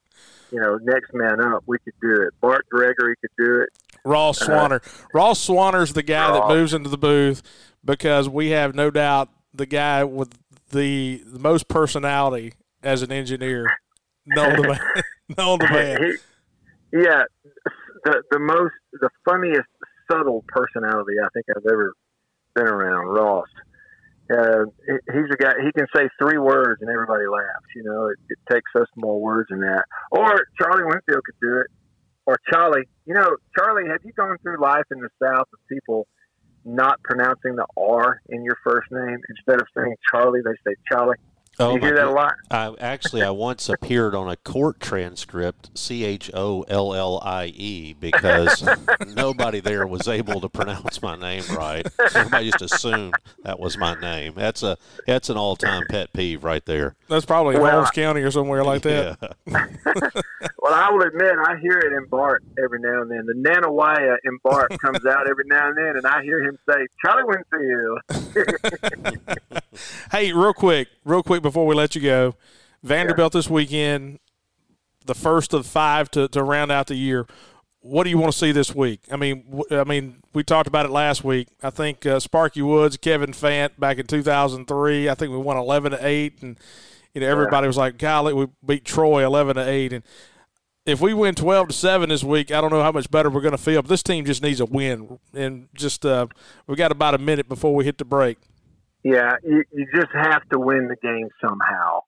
[0.52, 1.64] you know, next man up.
[1.66, 2.34] We could do it.
[2.40, 3.70] Bart Gregory could do it.
[4.04, 4.80] Ross Swanner.
[5.12, 7.42] Ross Swanner's the guy that moves into the booth
[7.84, 10.38] because we have no doubt the guy with
[10.70, 13.66] the, the most personality as an engineer.
[14.26, 15.02] Know the man.
[15.36, 16.02] know the man.
[16.92, 17.22] He, yeah,
[18.04, 19.68] the the most the funniest
[20.10, 21.94] subtle personality I think I've ever
[22.54, 23.06] been around.
[23.06, 23.48] Ross.
[24.30, 25.54] Uh, he's a guy.
[25.64, 27.66] He can say three words and everybody laughs.
[27.74, 29.84] You know, it, it takes us more words than that.
[30.12, 31.66] Or Charlie Winfield could do it.
[32.26, 32.88] Or Charlie.
[33.06, 36.06] You know, Charlie, have you gone through life in the South of people
[36.64, 40.42] not pronouncing the R in your first name instead of saying Charlie?
[40.44, 41.16] They say Charlie.
[41.58, 42.34] Oh, you hear that a lot?
[42.50, 47.46] I actually I once appeared on a court transcript C H O L L I
[47.46, 48.66] E because
[49.08, 51.86] nobody there was able to pronounce my name right.
[52.14, 54.34] Everybody just assumed that was my name.
[54.36, 56.94] That's a that's an all time pet peeve right there.
[57.08, 59.36] That's probably Well, Holmes County or somewhere like that.
[59.46, 59.66] Yeah.
[60.62, 63.24] Well, I will admit, I hear it in Bart every now and then.
[63.24, 66.58] The Nanih Waiya in Bart comes out every now and then, and I hear him
[66.68, 68.00] say, Charlie Winfield.
[70.10, 72.34] Hey, real quick, real quick before we let you go,
[72.82, 74.18] Vanderbilt this weekend.
[75.06, 77.26] the first of five to, to round out the year.
[77.80, 79.00] What do you want to see this week?
[79.10, 81.48] I mean, I mean, we talked about it last week.
[81.62, 85.08] I think uh, Sparky Woods, Kevin Fant, back in 2003.
[85.08, 86.58] I think we won 11 to eight, and
[87.14, 90.04] you know everybody was like, "Golly, we beat Troy 11 to eight, And
[90.86, 93.40] if we win 12 to 7 this week, I don't know how much better we're
[93.40, 93.82] going to feel.
[93.82, 95.18] But this team just needs a win.
[95.34, 96.26] And just, uh,
[96.66, 98.38] we got about a minute before we hit the break.
[99.02, 102.00] Yeah, you, you just have to win the game somehow.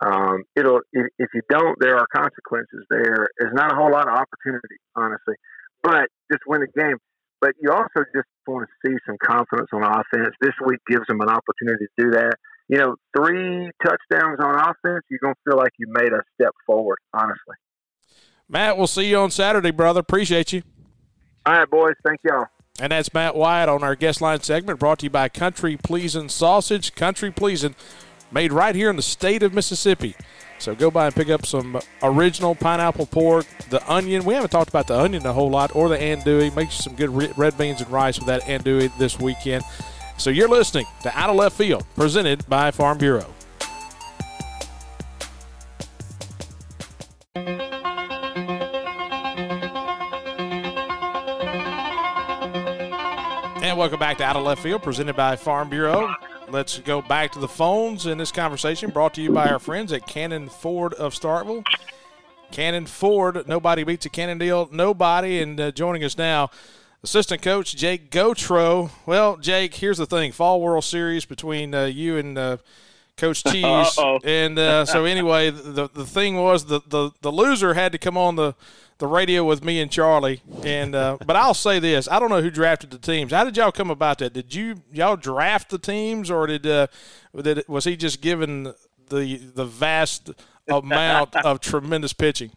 [0.00, 2.86] Um, it'll if, if you don't, there are consequences.
[2.88, 5.34] There, There is not a whole lot of opportunity, honestly,
[5.82, 6.98] but just win the game.
[7.40, 10.34] But you also just want to see some confidence on offense.
[10.40, 12.34] This week gives them an opportunity to do that.
[12.68, 16.98] You know, three touchdowns on offense, you're gonna feel like you made a step forward.
[17.12, 17.56] Honestly.
[18.48, 20.00] Matt, we'll see you on Saturday, brother.
[20.00, 20.62] Appreciate you.
[21.44, 21.94] All right, boys.
[22.06, 22.46] Thank y'all.
[22.80, 26.28] And that's Matt Wyatt on our guest line segment brought to you by Country Pleasing
[26.28, 26.94] Sausage.
[26.94, 27.74] Country Pleasing,
[28.30, 30.14] made right here in the state of Mississippi.
[30.60, 34.24] So go by and pick up some original pineapple pork, the onion.
[34.24, 36.54] We haven't talked about the onion a whole lot, or the andouille.
[36.54, 39.64] Make some good red beans and rice with that andouille this weekend.
[40.16, 43.26] So you're listening to Out of Left Field, presented by Farm Bureau.
[53.78, 56.12] Welcome back to Out of Left Field, presented by Farm Bureau.
[56.48, 59.92] Let's go back to the phones in this conversation, brought to you by our friends
[59.92, 61.64] at Cannon Ford of Starkville.
[62.50, 65.40] Cannon Ford, nobody beats a Cannon deal, nobody.
[65.40, 66.50] And uh, joining us now,
[67.04, 68.90] assistant coach Jake Gautreau.
[69.06, 72.56] Well, Jake, here's the thing: Fall World Series between uh, you and uh,
[73.18, 73.64] Coach Cheese.
[73.64, 74.18] Uh-oh.
[74.24, 78.16] And uh, so, anyway, the the thing was the, the the loser had to come
[78.16, 78.54] on the
[78.98, 80.42] the radio with me and Charlie.
[80.64, 83.32] And uh, but I'll say this: I don't know who drafted the teams.
[83.32, 84.32] How did y'all come about that?
[84.32, 86.88] Did you y'all draft the teams, or did uh,
[87.40, 88.74] did was he just given
[89.08, 90.30] the the vast
[90.68, 92.52] amount of tremendous pitching?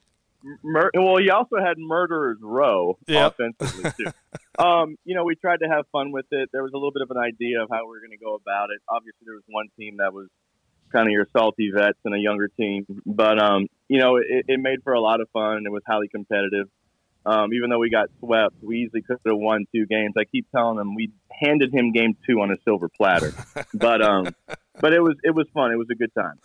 [0.63, 3.36] Mur- well, he also had Murderers Row yep.
[3.38, 4.12] offensively too.
[4.63, 6.50] um, you know, we tried to have fun with it.
[6.52, 8.34] There was a little bit of an idea of how we were going to go
[8.34, 8.82] about it.
[8.89, 10.30] Obviously, there was one team that was
[10.91, 12.86] kind of your salty vets and a younger team.
[13.06, 15.63] But um, you know, it, it, made for a lot of fun.
[15.65, 16.67] It was highly competitive.
[17.25, 20.13] Um, even though we got swept, we easily could have won two games.
[20.17, 23.34] I keep telling them we handed him game two on a silver platter.
[23.73, 24.36] but um,
[24.80, 25.71] but it was it was fun.
[25.71, 26.39] It was a good time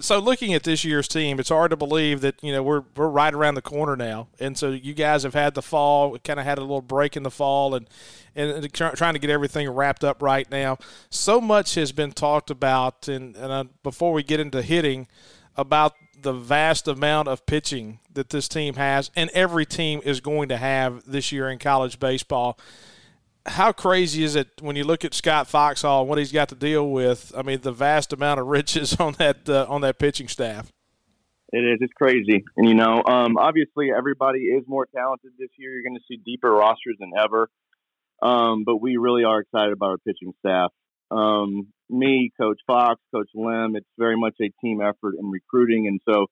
[0.00, 3.08] so looking at this year's team, it's hard to believe that you know we're we're
[3.08, 6.46] right around the corner now, and so you guys have had the fall, kind of
[6.46, 7.88] had a little break in the fall, and
[8.34, 10.78] and trying to get everything wrapped up right now.
[11.10, 15.08] So much has been talked about, and, and uh, before we get into hitting,
[15.56, 20.48] about the vast amount of pitching that this team has, and every team is going
[20.48, 22.58] to have this year in college baseball
[23.48, 26.54] how crazy is it when you look at Scott Foxhall and what he's got to
[26.54, 27.32] deal with?
[27.36, 30.72] I mean, the vast amount of riches on that uh, on that pitching staff.
[31.50, 31.78] It is.
[31.80, 35.72] It's crazy, and you know, um, obviously, everybody is more talented this year.
[35.72, 37.48] You're going to see deeper rosters than ever,
[38.22, 40.72] um, but we really are excited about our pitching staff.
[41.10, 43.76] Um, me, Coach Fox, Coach Lim.
[43.76, 46.26] It's very much a team effort in recruiting, and so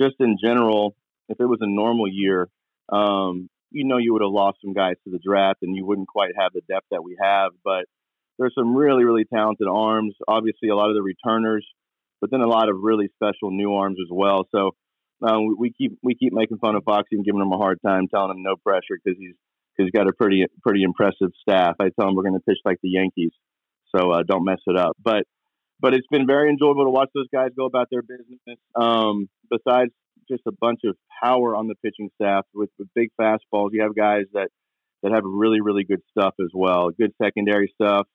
[0.00, 0.96] just in general,
[1.28, 2.48] if it was a normal year,
[2.90, 6.08] um, you know you would have lost some guys to the draft and you wouldn't
[6.08, 7.52] quite have the depth that we have.
[7.64, 7.84] But
[8.38, 10.14] there's some really, really talented arms.
[10.28, 11.66] Obviously, a lot of the returners,
[12.20, 14.46] but then a lot of really special new arms as well.
[14.54, 14.72] So
[15.22, 18.08] um, we keep we keep making fun of Foxy and giving him a hard time,
[18.08, 19.34] telling him no pressure because he's
[19.76, 21.76] because he's got a pretty pretty impressive staff.
[21.80, 23.32] I tell him we're going to pitch like the Yankees,
[23.94, 24.96] so uh, don't mess it up.
[25.02, 25.24] But
[25.80, 28.58] but it's been very enjoyable to watch those guys go about their business.
[28.74, 29.92] Um, besides
[30.28, 33.70] just a bunch of power on the pitching staff with, with big fastballs.
[33.72, 34.48] You have guys that
[35.02, 38.06] that have really really good stuff as well, good secondary stuff.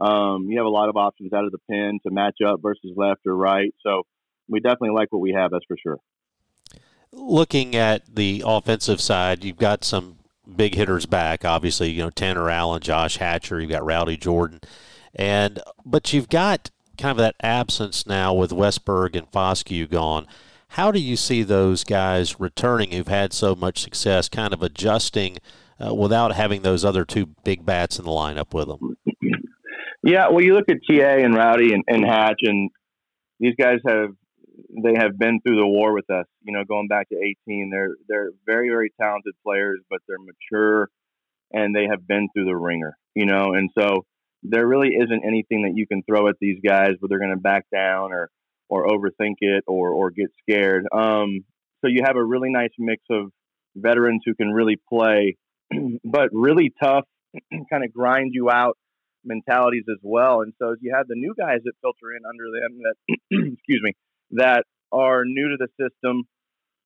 [0.00, 2.92] Um, you have a lot of options out of the pen to match up versus
[2.94, 3.74] left or right.
[3.82, 4.02] So
[4.48, 5.50] we definitely like what we have.
[5.50, 5.98] That's for sure.
[7.12, 10.18] Looking at the offensive side, you've got some
[10.54, 11.44] big hitters back.
[11.44, 13.60] Obviously, you know Tanner Allen, Josh Hatcher.
[13.60, 14.60] You've got Rowdy Jordan,
[15.14, 20.26] and but you've got kind of that absence now with Westburg and Foscue gone.
[20.76, 25.38] How do you see those guys returning who've had so much success, kind of adjusting
[25.80, 28.98] uh, without having those other two big bats in the lineup with them?
[30.04, 32.70] Yeah, well, you look at TA and Rowdy and, and Hatch, and
[33.40, 34.10] these guys have
[34.84, 36.26] they have been through the war with us.
[36.42, 40.90] You know, going back to 18, they're they're very very talented players, but they're mature
[41.52, 42.98] and they have been through the ringer.
[43.14, 44.04] You know, and so
[44.42, 47.36] there really isn't anything that you can throw at these guys where they're going to
[47.36, 48.30] back down or
[48.68, 50.86] or overthink it or or get scared.
[50.92, 51.44] Um,
[51.80, 53.30] so you have a really nice mix of
[53.76, 55.36] veterans who can really play,
[56.04, 57.04] but really tough,
[57.70, 58.76] kind of grind you out
[59.24, 60.40] mentalities as well.
[60.40, 63.92] And so you have the new guys that filter in under them that, excuse me,
[64.32, 66.22] that are new to the system.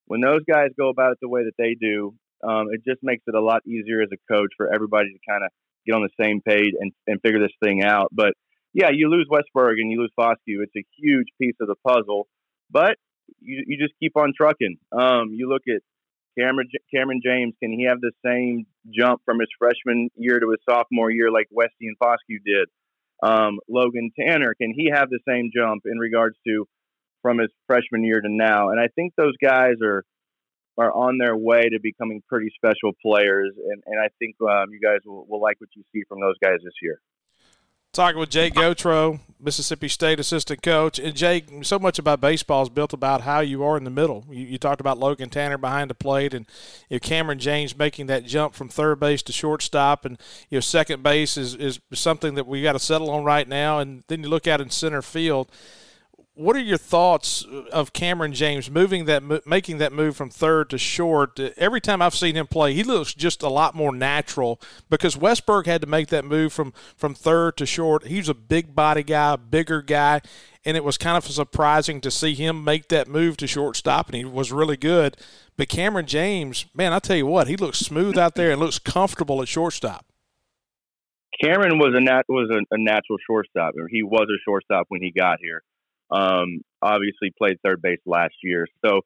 [0.06, 3.22] when those guys go about it the way that they do, um, it just makes
[3.26, 5.50] it a lot easier as a coach for everybody to kind of
[5.86, 8.08] get on the same page and, and figure this thing out.
[8.10, 8.32] But
[8.72, 10.62] yeah, you lose Westburg and you lose Foscue.
[10.62, 12.28] It's a huge piece of the puzzle,
[12.70, 12.96] but
[13.40, 14.76] you, you just keep on trucking.
[14.92, 15.82] Um, you look at
[16.38, 17.54] Kamren Kamren James.
[17.62, 21.48] Can he have the same jump from his freshman year to his sophomore year like
[21.50, 22.68] Westy and Foscue did?
[23.22, 26.66] Um, Logan Tanner, can he have the same jump in regards to
[27.22, 28.70] from his freshman year to now?
[28.70, 30.04] And I think those guys are
[30.78, 34.80] are on their way to becoming pretty special players, and, and I think um, you
[34.80, 37.00] guys will, will like what you see from those guys this year.
[37.92, 41.00] Talking with Jake Gautreau, Mississippi State assistant coach.
[41.00, 44.24] And Jake, so much about baseball is built about how you are in the middle.
[44.30, 46.46] You, you talked about Logan Tanner behind the plate, and
[46.88, 50.20] you know, Kamren James making that jump from third base to shortstop, and
[50.50, 53.80] you know second base is, is something that we got to settle on right now.
[53.80, 55.50] And then you look out in center field
[56.40, 60.78] what are your thoughts of Kamren James moving that, making that move from third to
[60.78, 61.38] short?
[61.38, 65.66] Every time I've seen him play, he looks just a lot more natural because Westburg
[65.66, 68.06] had to make that move from from third to short.
[68.06, 70.22] He's a big body guy, bigger guy,
[70.64, 74.16] and it was kind of surprising to see him make that move to shortstop, and
[74.16, 75.18] he was really good.
[75.58, 78.78] But Kamren James, man, I tell you what, he looks smooth out there and looks
[78.78, 80.06] comfortable at shortstop.
[81.44, 85.02] Kamren was a nat- was a, a natural shortstop, or he was a shortstop when
[85.02, 85.62] he got here.
[86.10, 88.66] Um, obviously played third base last year.
[88.84, 89.00] So,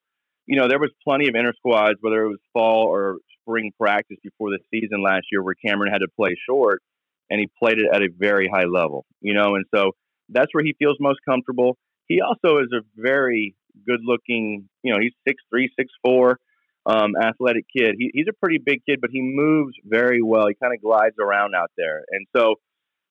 [0.46, 4.16] you know, there was plenty of inter squads, whether it was fall or spring practice
[4.22, 6.82] before the season last year, where Kamren had to play short,
[7.30, 9.04] and he played it at a very high level.
[9.20, 9.92] You know, and so
[10.28, 11.76] that's where he feels most comfortable.
[12.06, 13.54] He also is a very
[13.86, 14.68] good looking.
[14.82, 16.38] You know, he's six three, six four,
[16.86, 17.96] um, athletic kid.
[17.98, 20.46] He, he's a pretty big kid, but he moves very well.
[20.48, 22.56] He kind of glides around out there, and so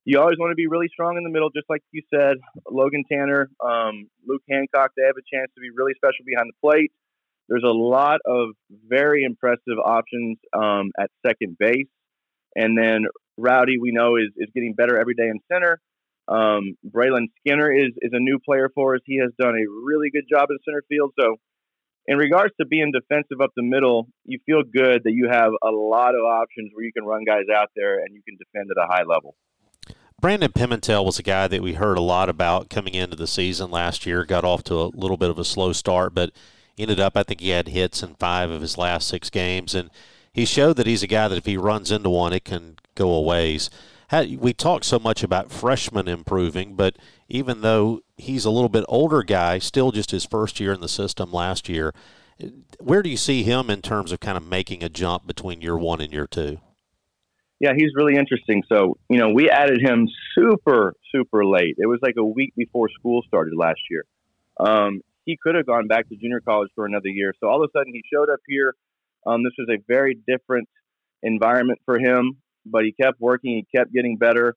[0.06, 2.38] you always want to be really strong in the middle, just like you said.
[2.70, 6.60] Logan Tanner, um, Luke Hancock, they have a chance to be really special behind the
[6.62, 6.92] plate.
[7.48, 8.50] There's a lot of
[8.88, 11.88] very impressive options um, at second base.
[12.56, 13.06] And then
[13.38, 15.80] Rowdy, we know, is, is getting better every day in center.
[16.28, 19.02] Um, Brayland Skinner is, is a new player for us.
[19.06, 21.12] He has done a really good job in center field.
[21.20, 21.36] So,
[22.06, 25.72] in regards to being defensive up the middle, you feel good that you have a
[25.72, 28.82] lot of options where you can run guys out there and you can defend at
[28.82, 29.36] a high level.
[30.24, 33.70] Brandon Pimentel was a guy that we heard a lot about coming into the season
[33.70, 34.24] last year.
[34.24, 36.32] Got off to a little bit of a slow start, but
[36.78, 39.76] ended up, I think he had hits in five of his last six games.
[39.76, 39.90] And
[40.32, 43.12] he showed that he's a guy that if he runs into one, it can go
[43.12, 43.70] a ways.
[44.14, 46.96] We talk so much about freshmen improving, but
[47.28, 50.88] even though he's a little bit older guy, still just his first year in the
[50.88, 51.94] system last year,
[52.80, 55.78] where do you see him in terms of kind of making a jump between year
[55.78, 56.62] one and year two?
[57.64, 58.62] Yeah, he's really interesting.
[58.68, 61.76] So, you know, we added him super, super late.
[61.78, 64.04] It was like a week before school started last year.
[64.60, 67.34] Um, he could have gone back to junior college for another year.
[67.40, 68.76] So all of a sudden he showed up here.
[69.26, 70.68] Um, this was a very different
[71.22, 72.34] environment for him,
[72.66, 73.52] but he kept working.
[73.52, 74.56] He kept getting better.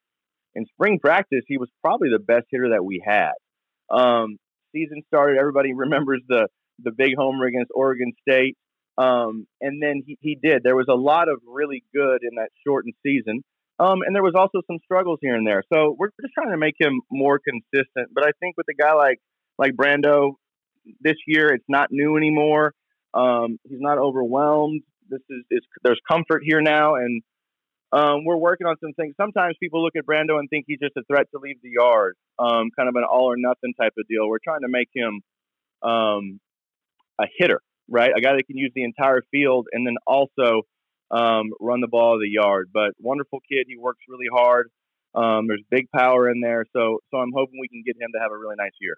[0.57, 3.35] In spring practice, he was probably the best hitter that we had.
[3.89, 4.37] Um,
[4.73, 5.39] season started.
[5.39, 6.49] Everybody remembers the
[6.83, 8.57] the big homer against Oregon State.
[8.99, 10.63] Um, and then he, he did.
[10.63, 13.43] There was a lot of really good in that shortened season.
[13.79, 15.63] Um, and there was also some struggles here and there.
[15.73, 18.09] So we're just trying to make him more consistent.
[18.15, 19.19] But I think with a guy like
[19.59, 20.35] like Brando,
[21.01, 22.73] this year it's not new anymore.
[23.13, 24.83] Um, he's not overwhelmed.
[25.09, 27.23] This is, is there's comfort here now, and
[27.93, 29.15] um, we're working on some things.
[29.17, 32.17] Sometimes people look at Brando and think he's just a threat to leave the yard,
[32.39, 34.29] um, kind of an all or nothing type of deal.
[34.29, 35.21] We're trying to make him
[35.83, 36.41] um,
[37.21, 38.11] a hitter right?
[38.17, 40.63] A guy that can use the entire field and then also
[41.11, 42.71] um, run the ball of the yard.
[42.73, 43.67] But wonderful kid.
[43.69, 44.71] He works really hard.
[45.15, 46.65] Um, there's big power in there.
[46.73, 48.97] So, so I'm hoping we can get him to have a really nice year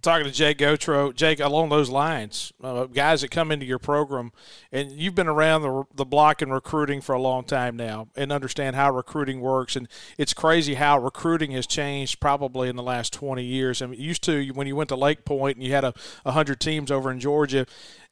[0.00, 1.14] talking to Jake Gautreau.
[1.14, 4.32] Jake, along those lines, uh, guys that come into your program,
[4.72, 8.32] and you've been around the, the block in recruiting for a long time now and
[8.32, 9.76] understand how recruiting works.
[9.76, 9.88] And
[10.18, 13.82] it's crazy how recruiting has changed probably in the last 20 years.
[13.82, 16.60] I mean, used to, when you went to Lake Point and you had a 100
[16.60, 17.66] teams over in Georgia,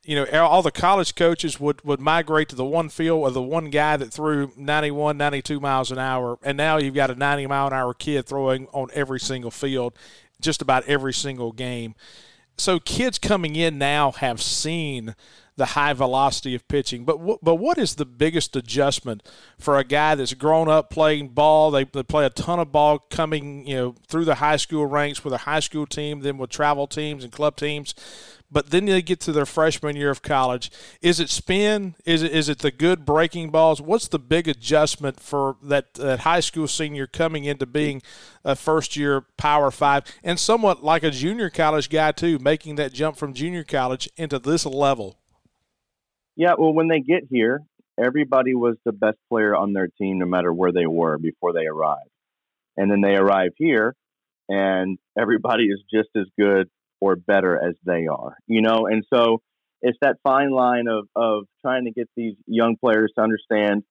[0.05, 3.43] you know, all the college coaches would, would migrate to the one field or the
[3.43, 6.39] one guy that threw 91, 92 miles an hour.
[6.43, 9.95] And now you've got a 90 mile an hour kid throwing on every single field
[10.41, 11.95] just about every single game.
[12.57, 15.15] So kids coming in now have seen
[15.59, 17.05] the high velocity of pitching.
[17.05, 19.29] But w- but what is the biggest adjustment
[19.59, 21.71] for a guy that's grown up playing ball?
[21.71, 25.25] They, they play a ton of ball coming you know through the high school ranks
[25.25, 27.95] with a high school team, then with travel teams and club teams.
[28.51, 30.71] But then they get to their freshman year of college.
[31.03, 31.95] Is it spin?
[32.05, 33.81] Is it is it the good breaking balls?
[33.81, 38.03] What's the big adjustment for that, that high school senior coming into being
[38.45, 42.93] a first year Power Five and somewhat like a junior college guy too, making that
[42.93, 45.19] jump from junior college into this level?
[46.37, 47.63] Yeah, well, when they get here,
[47.99, 51.67] everybody was the best player on their team, no matter where they were before they
[51.67, 52.11] arrived.
[52.77, 53.97] And then they arrive here,
[54.49, 56.71] and everybody is just as good
[57.01, 58.87] or better as they are, you know?
[58.87, 59.41] And so
[59.83, 63.83] it's that fine line of, of trying to get these young players to understand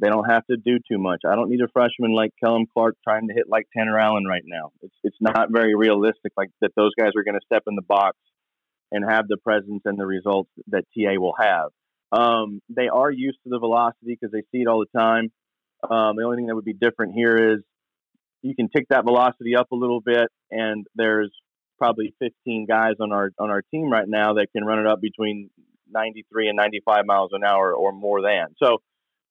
[0.00, 1.20] they don't have to do too much.
[1.26, 4.42] I don't need a freshman like Kellum Clark trying to hit like Tanner Allen right
[4.46, 4.70] now.
[4.80, 7.82] It's, it's not very realistic like that those guys are going to step in the
[7.82, 8.16] box
[8.90, 11.70] and have the presence and the results that TA will have.
[12.10, 15.30] Um, they are used to the velocity because they see it all the time.
[15.82, 17.60] Um, the only thing that would be different here is
[18.42, 21.32] you can tick that velocity up a little bit, and there's
[21.78, 25.00] probably 15 guys on our on our team right now that can run it up
[25.00, 25.50] between
[25.90, 28.54] 93 and 95 miles an hour or more than.
[28.62, 28.78] So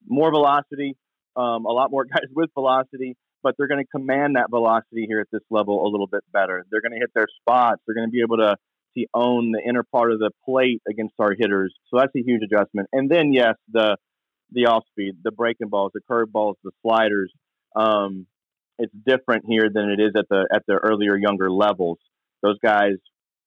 [0.08, 0.96] more velocity,
[1.36, 5.20] um, a lot more guys with velocity, but they're going to command that velocity here
[5.20, 6.66] at this level a little bit better.
[6.70, 7.82] They're going to hit their spots.
[7.86, 8.56] They're going to be able to
[8.98, 11.74] to own the inner part of the plate against our hitters.
[11.90, 12.90] So that's a huge adjustment.
[12.92, 13.98] And then yes, the
[14.52, 17.32] the off speed, the breaking balls, the curve balls, the sliders.
[17.74, 18.28] Um,
[18.78, 22.00] it's different here than it is at the at the earlier younger levels.
[22.42, 22.94] Those guys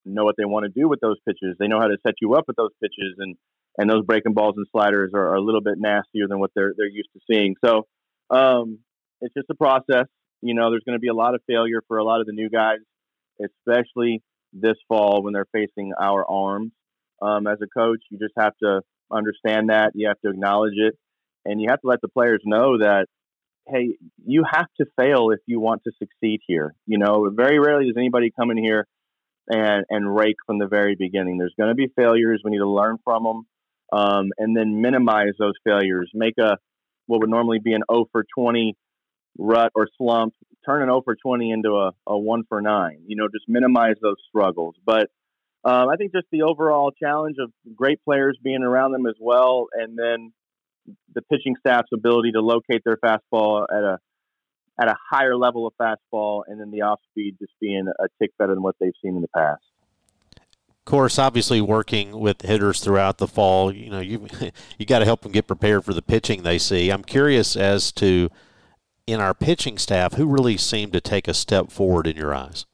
[0.05, 1.57] know what they want to do with those pitches.
[1.59, 3.37] They know how to set you up with those pitches, and
[3.79, 6.73] and those breaking balls and sliders are, are a little bit nastier than what they're
[6.77, 7.55] they're used to seeing.
[7.65, 7.87] So
[8.31, 8.79] um,
[9.21, 10.07] it's just a process.
[10.43, 12.33] You know, there's going to be a lot of failure for a lot of the
[12.33, 12.79] new guys,
[13.43, 14.23] especially
[14.53, 16.73] this fall when they're facing our arms.
[17.23, 19.93] Um, as a coach, you just have to understand that.
[19.95, 20.97] You have to acknowledge it,
[21.45, 23.07] and you have to let the players know that,
[23.67, 26.75] hey, you have to fail if you want to succeed here.
[26.87, 28.87] You know, very rarely does anybody come in here
[29.49, 31.39] and and rake from the very beginning.
[31.39, 32.43] There's going to be failures.
[32.45, 33.47] We need to learn from them,
[33.93, 36.11] um, and then minimize those failures.
[36.15, 36.59] Make a
[37.07, 38.77] what would normally be an 0 for 20
[39.39, 40.35] rut or slump,
[40.65, 42.99] turn an 0 for 20 into a, a 1 for 9.
[43.07, 44.75] You know, just minimize those struggles.
[44.85, 45.11] But
[45.65, 49.67] um, I think just the overall challenge of great players being around them as well,
[49.73, 50.33] and then
[51.15, 53.99] the pitching staff's ability to locate their fastball at a
[54.81, 58.33] at a higher level of fastball, and then the off speed just being a tick
[58.39, 59.63] better than what they've seen in the past.
[60.37, 64.27] Of course, obviously working with hitters throughout the fall, you know, you
[64.79, 66.91] you got to help them get prepared for the pitching they see.
[66.91, 68.31] I'm curious as to
[69.07, 72.67] in our pitching staff, who really seemed to take a step forward in your eyes?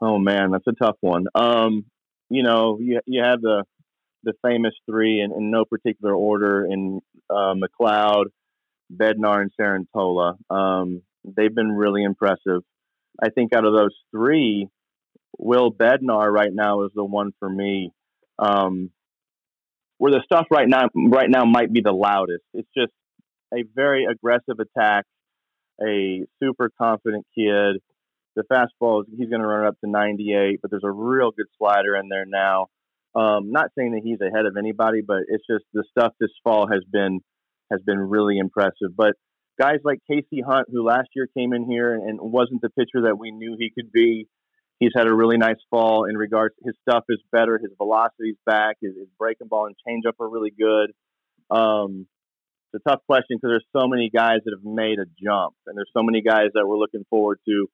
[0.00, 1.26] Oh man, that's a tough one.
[1.34, 1.84] Um,
[2.28, 3.64] you know, you you have the
[4.26, 7.00] the famous three in, in no particular order in
[7.30, 8.28] uh, MacLeod,
[8.92, 10.34] Bednar, and Sarantola.
[10.50, 12.62] Um, they've been really impressive.
[13.22, 14.68] I think out of those three,
[15.38, 17.92] Will Bednar right now is the one for me.
[18.38, 18.90] Um,
[19.98, 22.44] where the stuff right now right now might be the loudest.
[22.52, 22.92] It's just
[23.54, 25.04] a very aggressive attack,
[25.82, 27.80] a super confident kid.
[28.34, 31.30] The fastball, is he's going to run it up to 98, but there's a real
[31.30, 32.66] good slider in there now.
[33.16, 36.68] Um, not saying that he's ahead of anybody, but it's just the stuff this fall
[36.70, 37.20] has been
[37.70, 38.94] has been really impressive.
[38.94, 39.14] But
[39.58, 43.18] guys like Casey Hunt, who last year came in here and wasn't the pitcher that
[43.18, 44.28] we knew he could be,
[44.78, 46.54] he's had a really nice fall in regards.
[46.62, 50.52] His stuff is better, his velocity's back, his, his breaking ball and changeup are really
[50.56, 50.92] good.
[51.50, 52.06] Um,
[52.72, 55.76] it's a tough question because there's so many guys that have made a jump, and
[55.76, 57.68] there's so many guys that we're looking forward to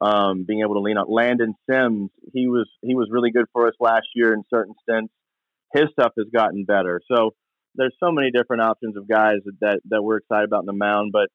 [0.00, 1.06] um, being able to lean on.
[1.08, 5.12] Landon Sims, he was he was really good for us last year in certain stints.
[5.72, 7.00] His stuff has gotten better.
[7.10, 7.34] So
[7.74, 11.12] there's so many different options of guys that that, we're excited about in the mound,
[11.12, 11.28] but.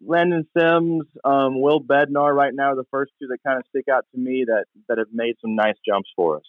[0.00, 3.86] Landon Sims, um, Will Bednar, right now are the first two that kind of stick
[3.92, 6.44] out to me that that have made some nice jumps for us.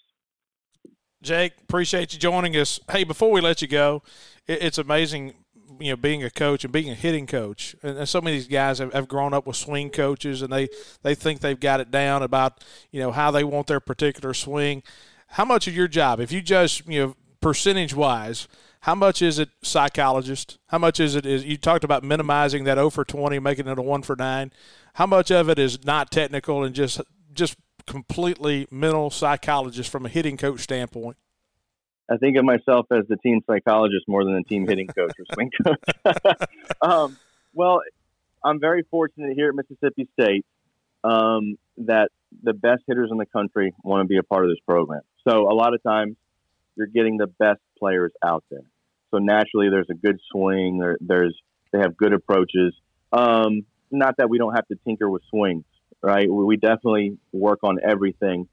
[1.21, 2.79] Jake, appreciate you joining us.
[2.89, 4.03] Hey, before we let you go,
[4.47, 5.33] it's amazing
[5.79, 7.75] you know being a coach and being a hitting coach.
[7.83, 10.69] And, and many of these guys have, have, grown up with swing coaches and they
[11.03, 14.83] they think they've got it down about you know how they want their particular swing.
[15.27, 18.47] How much of your job if you just you know percentage wise
[18.83, 20.57] how much is it psychologist?
[20.67, 23.77] How much is it is you talked about minimizing that 0 for 20 making it
[23.77, 24.51] a 1 for 9
[24.93, 27.01] how much of it is not technical and just
[27.33, 31.17] just completely mental psychologist from a hitting coach standpoint
[32.09, 35.25] I think of myself as the team psychologist more than the team hitting coach or
[35.33, 36.37] swing coach.
[36.81, 37.17] um,
[37.53, 37.81] well,
[38.43, 40.45] I'm very fortunate here at Mississippi State
[41.03, 42.09] um, that
[42.43, 45.01] the best hitters in the country want to be a part of this program.
[45.27, 46.15] So a lot of times
[46.75, 48.63] you're getting the best players out there.
[49.11, 50.79] So naturally, there's a good swing.
[50.79, 51.37] There, there's
[51.71, 52.73] they have good approaches.
[53.11, 55.65] Um, not that we don't have to tinker with swings,
[56.01, 56.29] right?
[56.29, 58.47] We definitely work on everything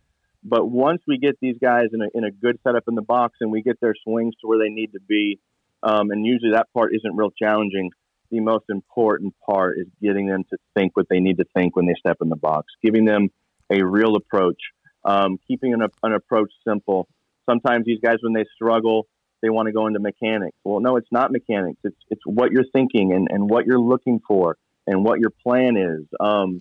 [0.49, 3.39] But once we get these guys in a, in a good setup in the box
[3.41, 5.41] and we get their swings to where they need to be,
[5.83, 7.91] um, and usually that part isn't real challenging.
[8.31, 11.87] The most important part is getting them to think what they need to think when
[11.87, 13.29] they step in the box, giving them
[13.71, 14.61] a real approach,
[15.05, 17.09] um, keeping an, an approach simple.
[17.49, 19.07] Sometimes these guys, when they struggle,
[19.43, 20.57] they want to go into mechanics.
[20.65, 21.79] Well, no, it's not mechanics.
[21.85, 25.77] It's it's what you're thinking and, and what you're looking for and what your plan
[25.77, 26.07] is.
[26.19, 26.59] Um,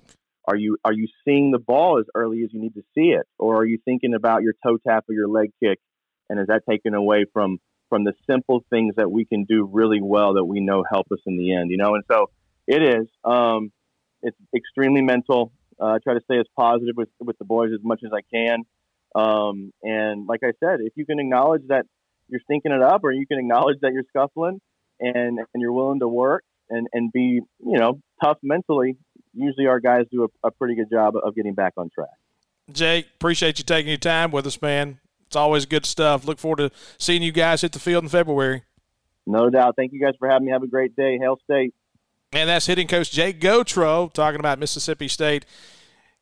[0.47, 3.25] are you are you seeing the ball as early as you need to see it,
[3.37, 5.79] or are you thinking about your toe tap or your leg kick,
[6.29, 7.57] and is that taken away from
[7.89, 11.19] from the simple things that we can do really well that we know help us
[11.25, 11.71] in the end?
[11.71, 12.29] You know, and so
[12.67, 13.07] it is.
[13.23, 13.71] Um,
[14.21, 15.51] it's extremely mental.
[15.79, 18.21] Uh, I try to stay as positive with with the boys as much as I
[18.33, 18.63] can.
[19.15, 21.85] Um, and like I said, if you can acknowledge that
[22.27, 24.59] you're stinking it up, or you can acknowledge that you're scuffling,
[24.99, 28.97] and and you're willing to work and and be you know tough mentally,
[29.35, 32.09] usually our guys do a, a pretty good job of getting back on track.
[32.71, 34.99] Jake, appreciate you taking your time with us, man.
[35.27, 36.25] It's always good stuff.
[36.25, 38.63] Look forward to seeing you guys hit the field in February.
[39.27, 39.75] No doubt.
[39.75, 40.51] Thank you guys for having me.
[40.51, 41.17] Have a great day.
[41.19, 41.73] Hail State.
[42.31, 45.45] And that's hitting coach Jake Gautreau talking about Mississippi State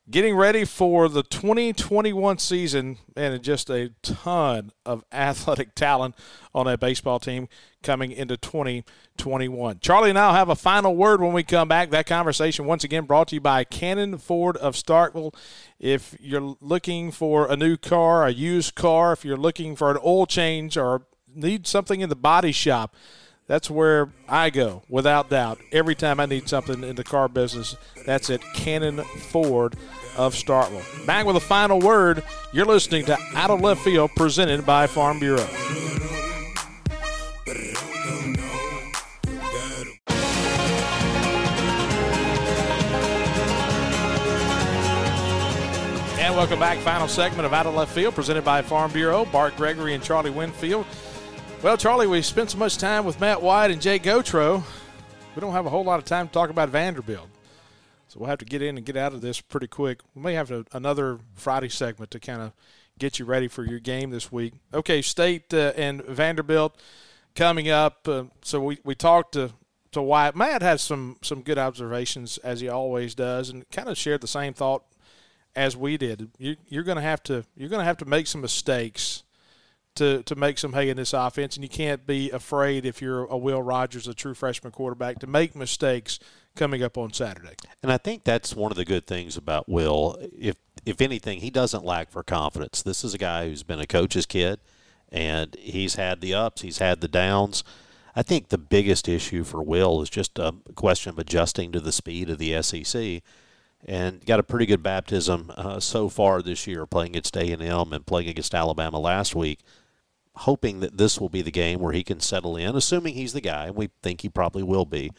[0.10, 6.16] getting ready for the 2021 season and just a ton of athletic talent
[6.54, 7.48] on that baseball team
[7.82, 9.80] coming into 2021.
[9.80, 11.90] Charlie and I'll have a final word when we come back.
[11.92, 15.34] That conversation, once again, brought to you by Cannon Ford of Starkville.
[15.80, 19.98] If you're looking for a new car, a used car, if you're looking for an
[20.04, 22.96] oil change or need something in the body shop,
[23.48, 25.60] that's where I go, without doubt.
[25.72, 27.76] Every time I need something in the car business,
[28.06, 29.76] that's at Cannon Ford
[30.18, 31.06] of Starkville.
[31.06, 32.24] Back with a final word.
[32.54, 35.48] You're listening to Out of Left Field, presented by Farm Bureau.
[46.20, 46.78] And welcome back.
[46.80, 49.26] Final segment of Out of Left Field, presented by Farm Bureau.
[49.26, 50.86] Bart Gregory and Charlie Winfield.
[51.64, 54.62] Well, Charlie, we spent so much time with Matt Wyatt and Jay Gautreau.
[55.34, 57.30] We don't have a whole lot of time to talk about Vanderbilt.
[58.10, 60.02] So we'll have to get in and get out of this pretty quick.
[60.14, 62.52] We may have another Friday segment to kind of
[63.00, 64.56] get you ready for your game this week.
[64.74, 66.78] Okay, State uh, and Vanderbilt
[67.34, 68.10] coming up.
[68.10, 69.54] Uh, so we, we talked to,
[69.94, 70.36] to Wyatt.
[70.36, 74.28] Matt has some, some good observations, as he always does, and kind of shared the
[74.28, 74.84] same thought
[75.56, 76.30] as we did.
[76.38, 79.24] You, you're going to have to you're going to have to make some mistakes
[79.96, 83.26] to, to make some hay in this offense, and you can't be afraid if you're
[83.26, 86.20] a Will Rogers, a true freshman quarterback, to make mistakes
[86.56, 87.56] coming up on Saturday.
[87.82, 90.18] And I think that's one of the good things about Will.
[90.38, 92.82] If if anything, he doesn't lack for confidence.
[92.82, 94.60] This is a guy who's been a coach's kid,
[95.10, 97.64] and he's had the ups, he's had the downs.
[98.16, 101.92] I think the biggest issue for Will is just a question of adjusting to the
[101.92, 103.24] speed of the SEC
[103.86, 107.62] and got a pretty good baptism uh, so far this year, playing against A and
[107.62, 109.60] M and playing against Alabama last week.
[110.36, 113.42] Hoping that this will be the game where he can settle in, assuming he's the
[113.42, 115.12] guy, and we think he probably will be,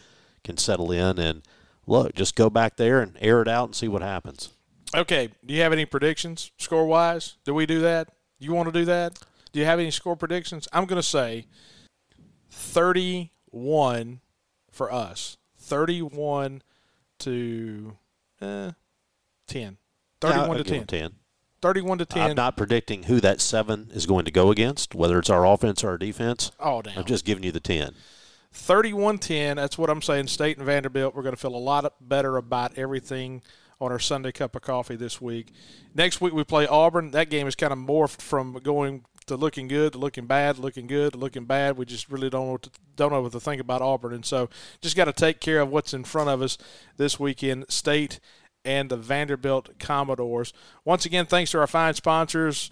[0.43, 1.43] can settle in and
[1.87, 4.51] look, just go back there and air it out and see what happens.
[4.95, 5.31] Okay.
[5.45, 7.37] Do you have any predictions score wise?
[7.45, 8.09] Do we do that?
[8.39, 9.19] You want to do that?
[9.53, 10.69] Do you have any score predictions?
[10.73, 11.47] I'm going to say
[12.51, 14.21] 31
[14.71, 15.37] for us.
[15.59, 16.63] 31
[17.21, 17.97] to
[18.41, 18.71] eh,
[19.47, 19.77] 10.
[20.21, 20.87] 31 to 10.
[20.87, 21.13] 10.
[21.65, 22.23] 31 to 10.
[22.23, 25.83] I'm not predicting who that seven is going to go against, whether it's our offense
[25.83, 26.53] or our defense.
[26.61, 26.99] Oh, damn.
[26.99, 27.95] I'm just giving you the 10.
[28.53, 29.57] 31 10.
[29.57, 30.27] That's what I'm saying.
[30.27, 33.41] State and Vanderbilt, we're going to feel a lot better about everything
[33.81, 35.55] on our Sunday cup of coffee this week.
[35.95, 37.13] Next week, we play Auburn.
[37.13, 40.87] That game is kind of morphed from going to looking good to looking bad, looking
[40.87, 41.79] good to looking bad.
[41.79, 44.27] We just really don't know what to, don't know what to think about Auburn, and
[44.27, 44.51] so
[44.83, 46.59] just got to take care of what's in front of us
[46.99, 47.65] this weekend.
[47.71, 48.21] State
[48.65, 50.53] and the Vanderbilt Commodores.
[50.85, 52.71] Once again, thanks to our fine sponsors.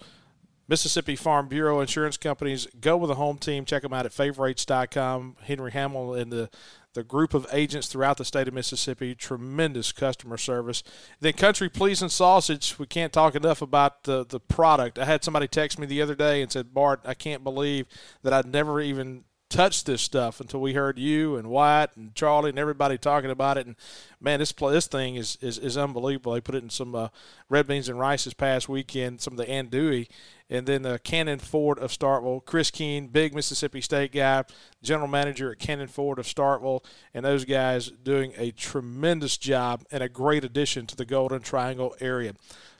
[0.67, 2.67] Mississippi Farm Bureau Insurance Companies.
[2.79, 3.65] Go with the home team.
[3.65, 5.35] Check them out at favorites.com.
[5.43, 6.49] Henry Hamill and the,
[6.93, 9.13] the group of agents throughout the state of Mississippi.
[9.13, 10.81] Tremendous customer service.
[11.19, 12.79] Then Country Pleasing Sausage.
[12.79, 14.97] We can't talk enough about the, the product.
[14.97, 17.85] I had somebody text me the other day and said, Bart, I can't believe
[18.21, 22.49] that I'd never even touched this stuff until we heard you and Wyatt and Charlie
[22.49, 23.67] and everybody talking about it.
[23.67, 23.75] And
[24.19, 26.33] man, this play, this thing is, is, is unbelievable.
[26.33, 27.09] They put it in some uh,
[27.49, 30.07] red beans and rice this past weekend, some of the andouille,
[30.49, 34.43] and then uh, Cannon Ford of Starkville, Chris Keene, big Mississippi State guy,
[34.81, 36.83] general manager at Cannon Ford of Starkville,
[37.13, 41.95] and those guys doing a tremendous job and a great addition to the Golden Triangle
[41.99, 42.33] area.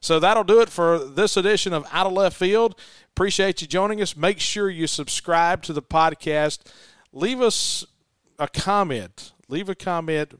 [0.04, 2.80] So that'll do it for this edition of Out of Left Field.
[3.12, 4.18] Appreciate you joining us.
[4.18, 6.60] Make sure you subscribe to the podcast.
[7.12, 7.86] Leave us
[8.38, 9.32] a comment.
[9.48, 10.34] Leave a comment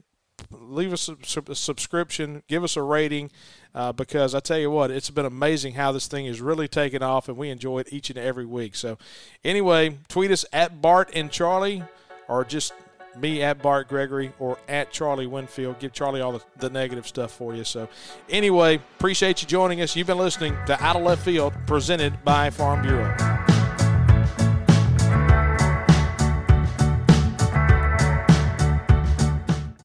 [0.50, 3.30] leave us a, subscription, give us a rating,
[3.74, 7.02] uh, because I tell you what, it's been amazing how this thing is really taken
[7.02, 8.74] off, and we enjoy it each and every week.
[8.74, 8.98] So,
[9.44, 11.82] anyway, tweet us at Bart and Charlie,
[12.28, 12.72] or just
[13.16, 15.78] me at Bart Gregory or at Charlie Winfield.
[15.78, 17.64] Give Charlie all the, the negative stuff for you.
[17.64, 17.88] So,
[18.28, 19.96] anyway, appreciate you joining us.
[19.96, 23.53] You've been listening to Out of Left Field, presented by Farm Bureau.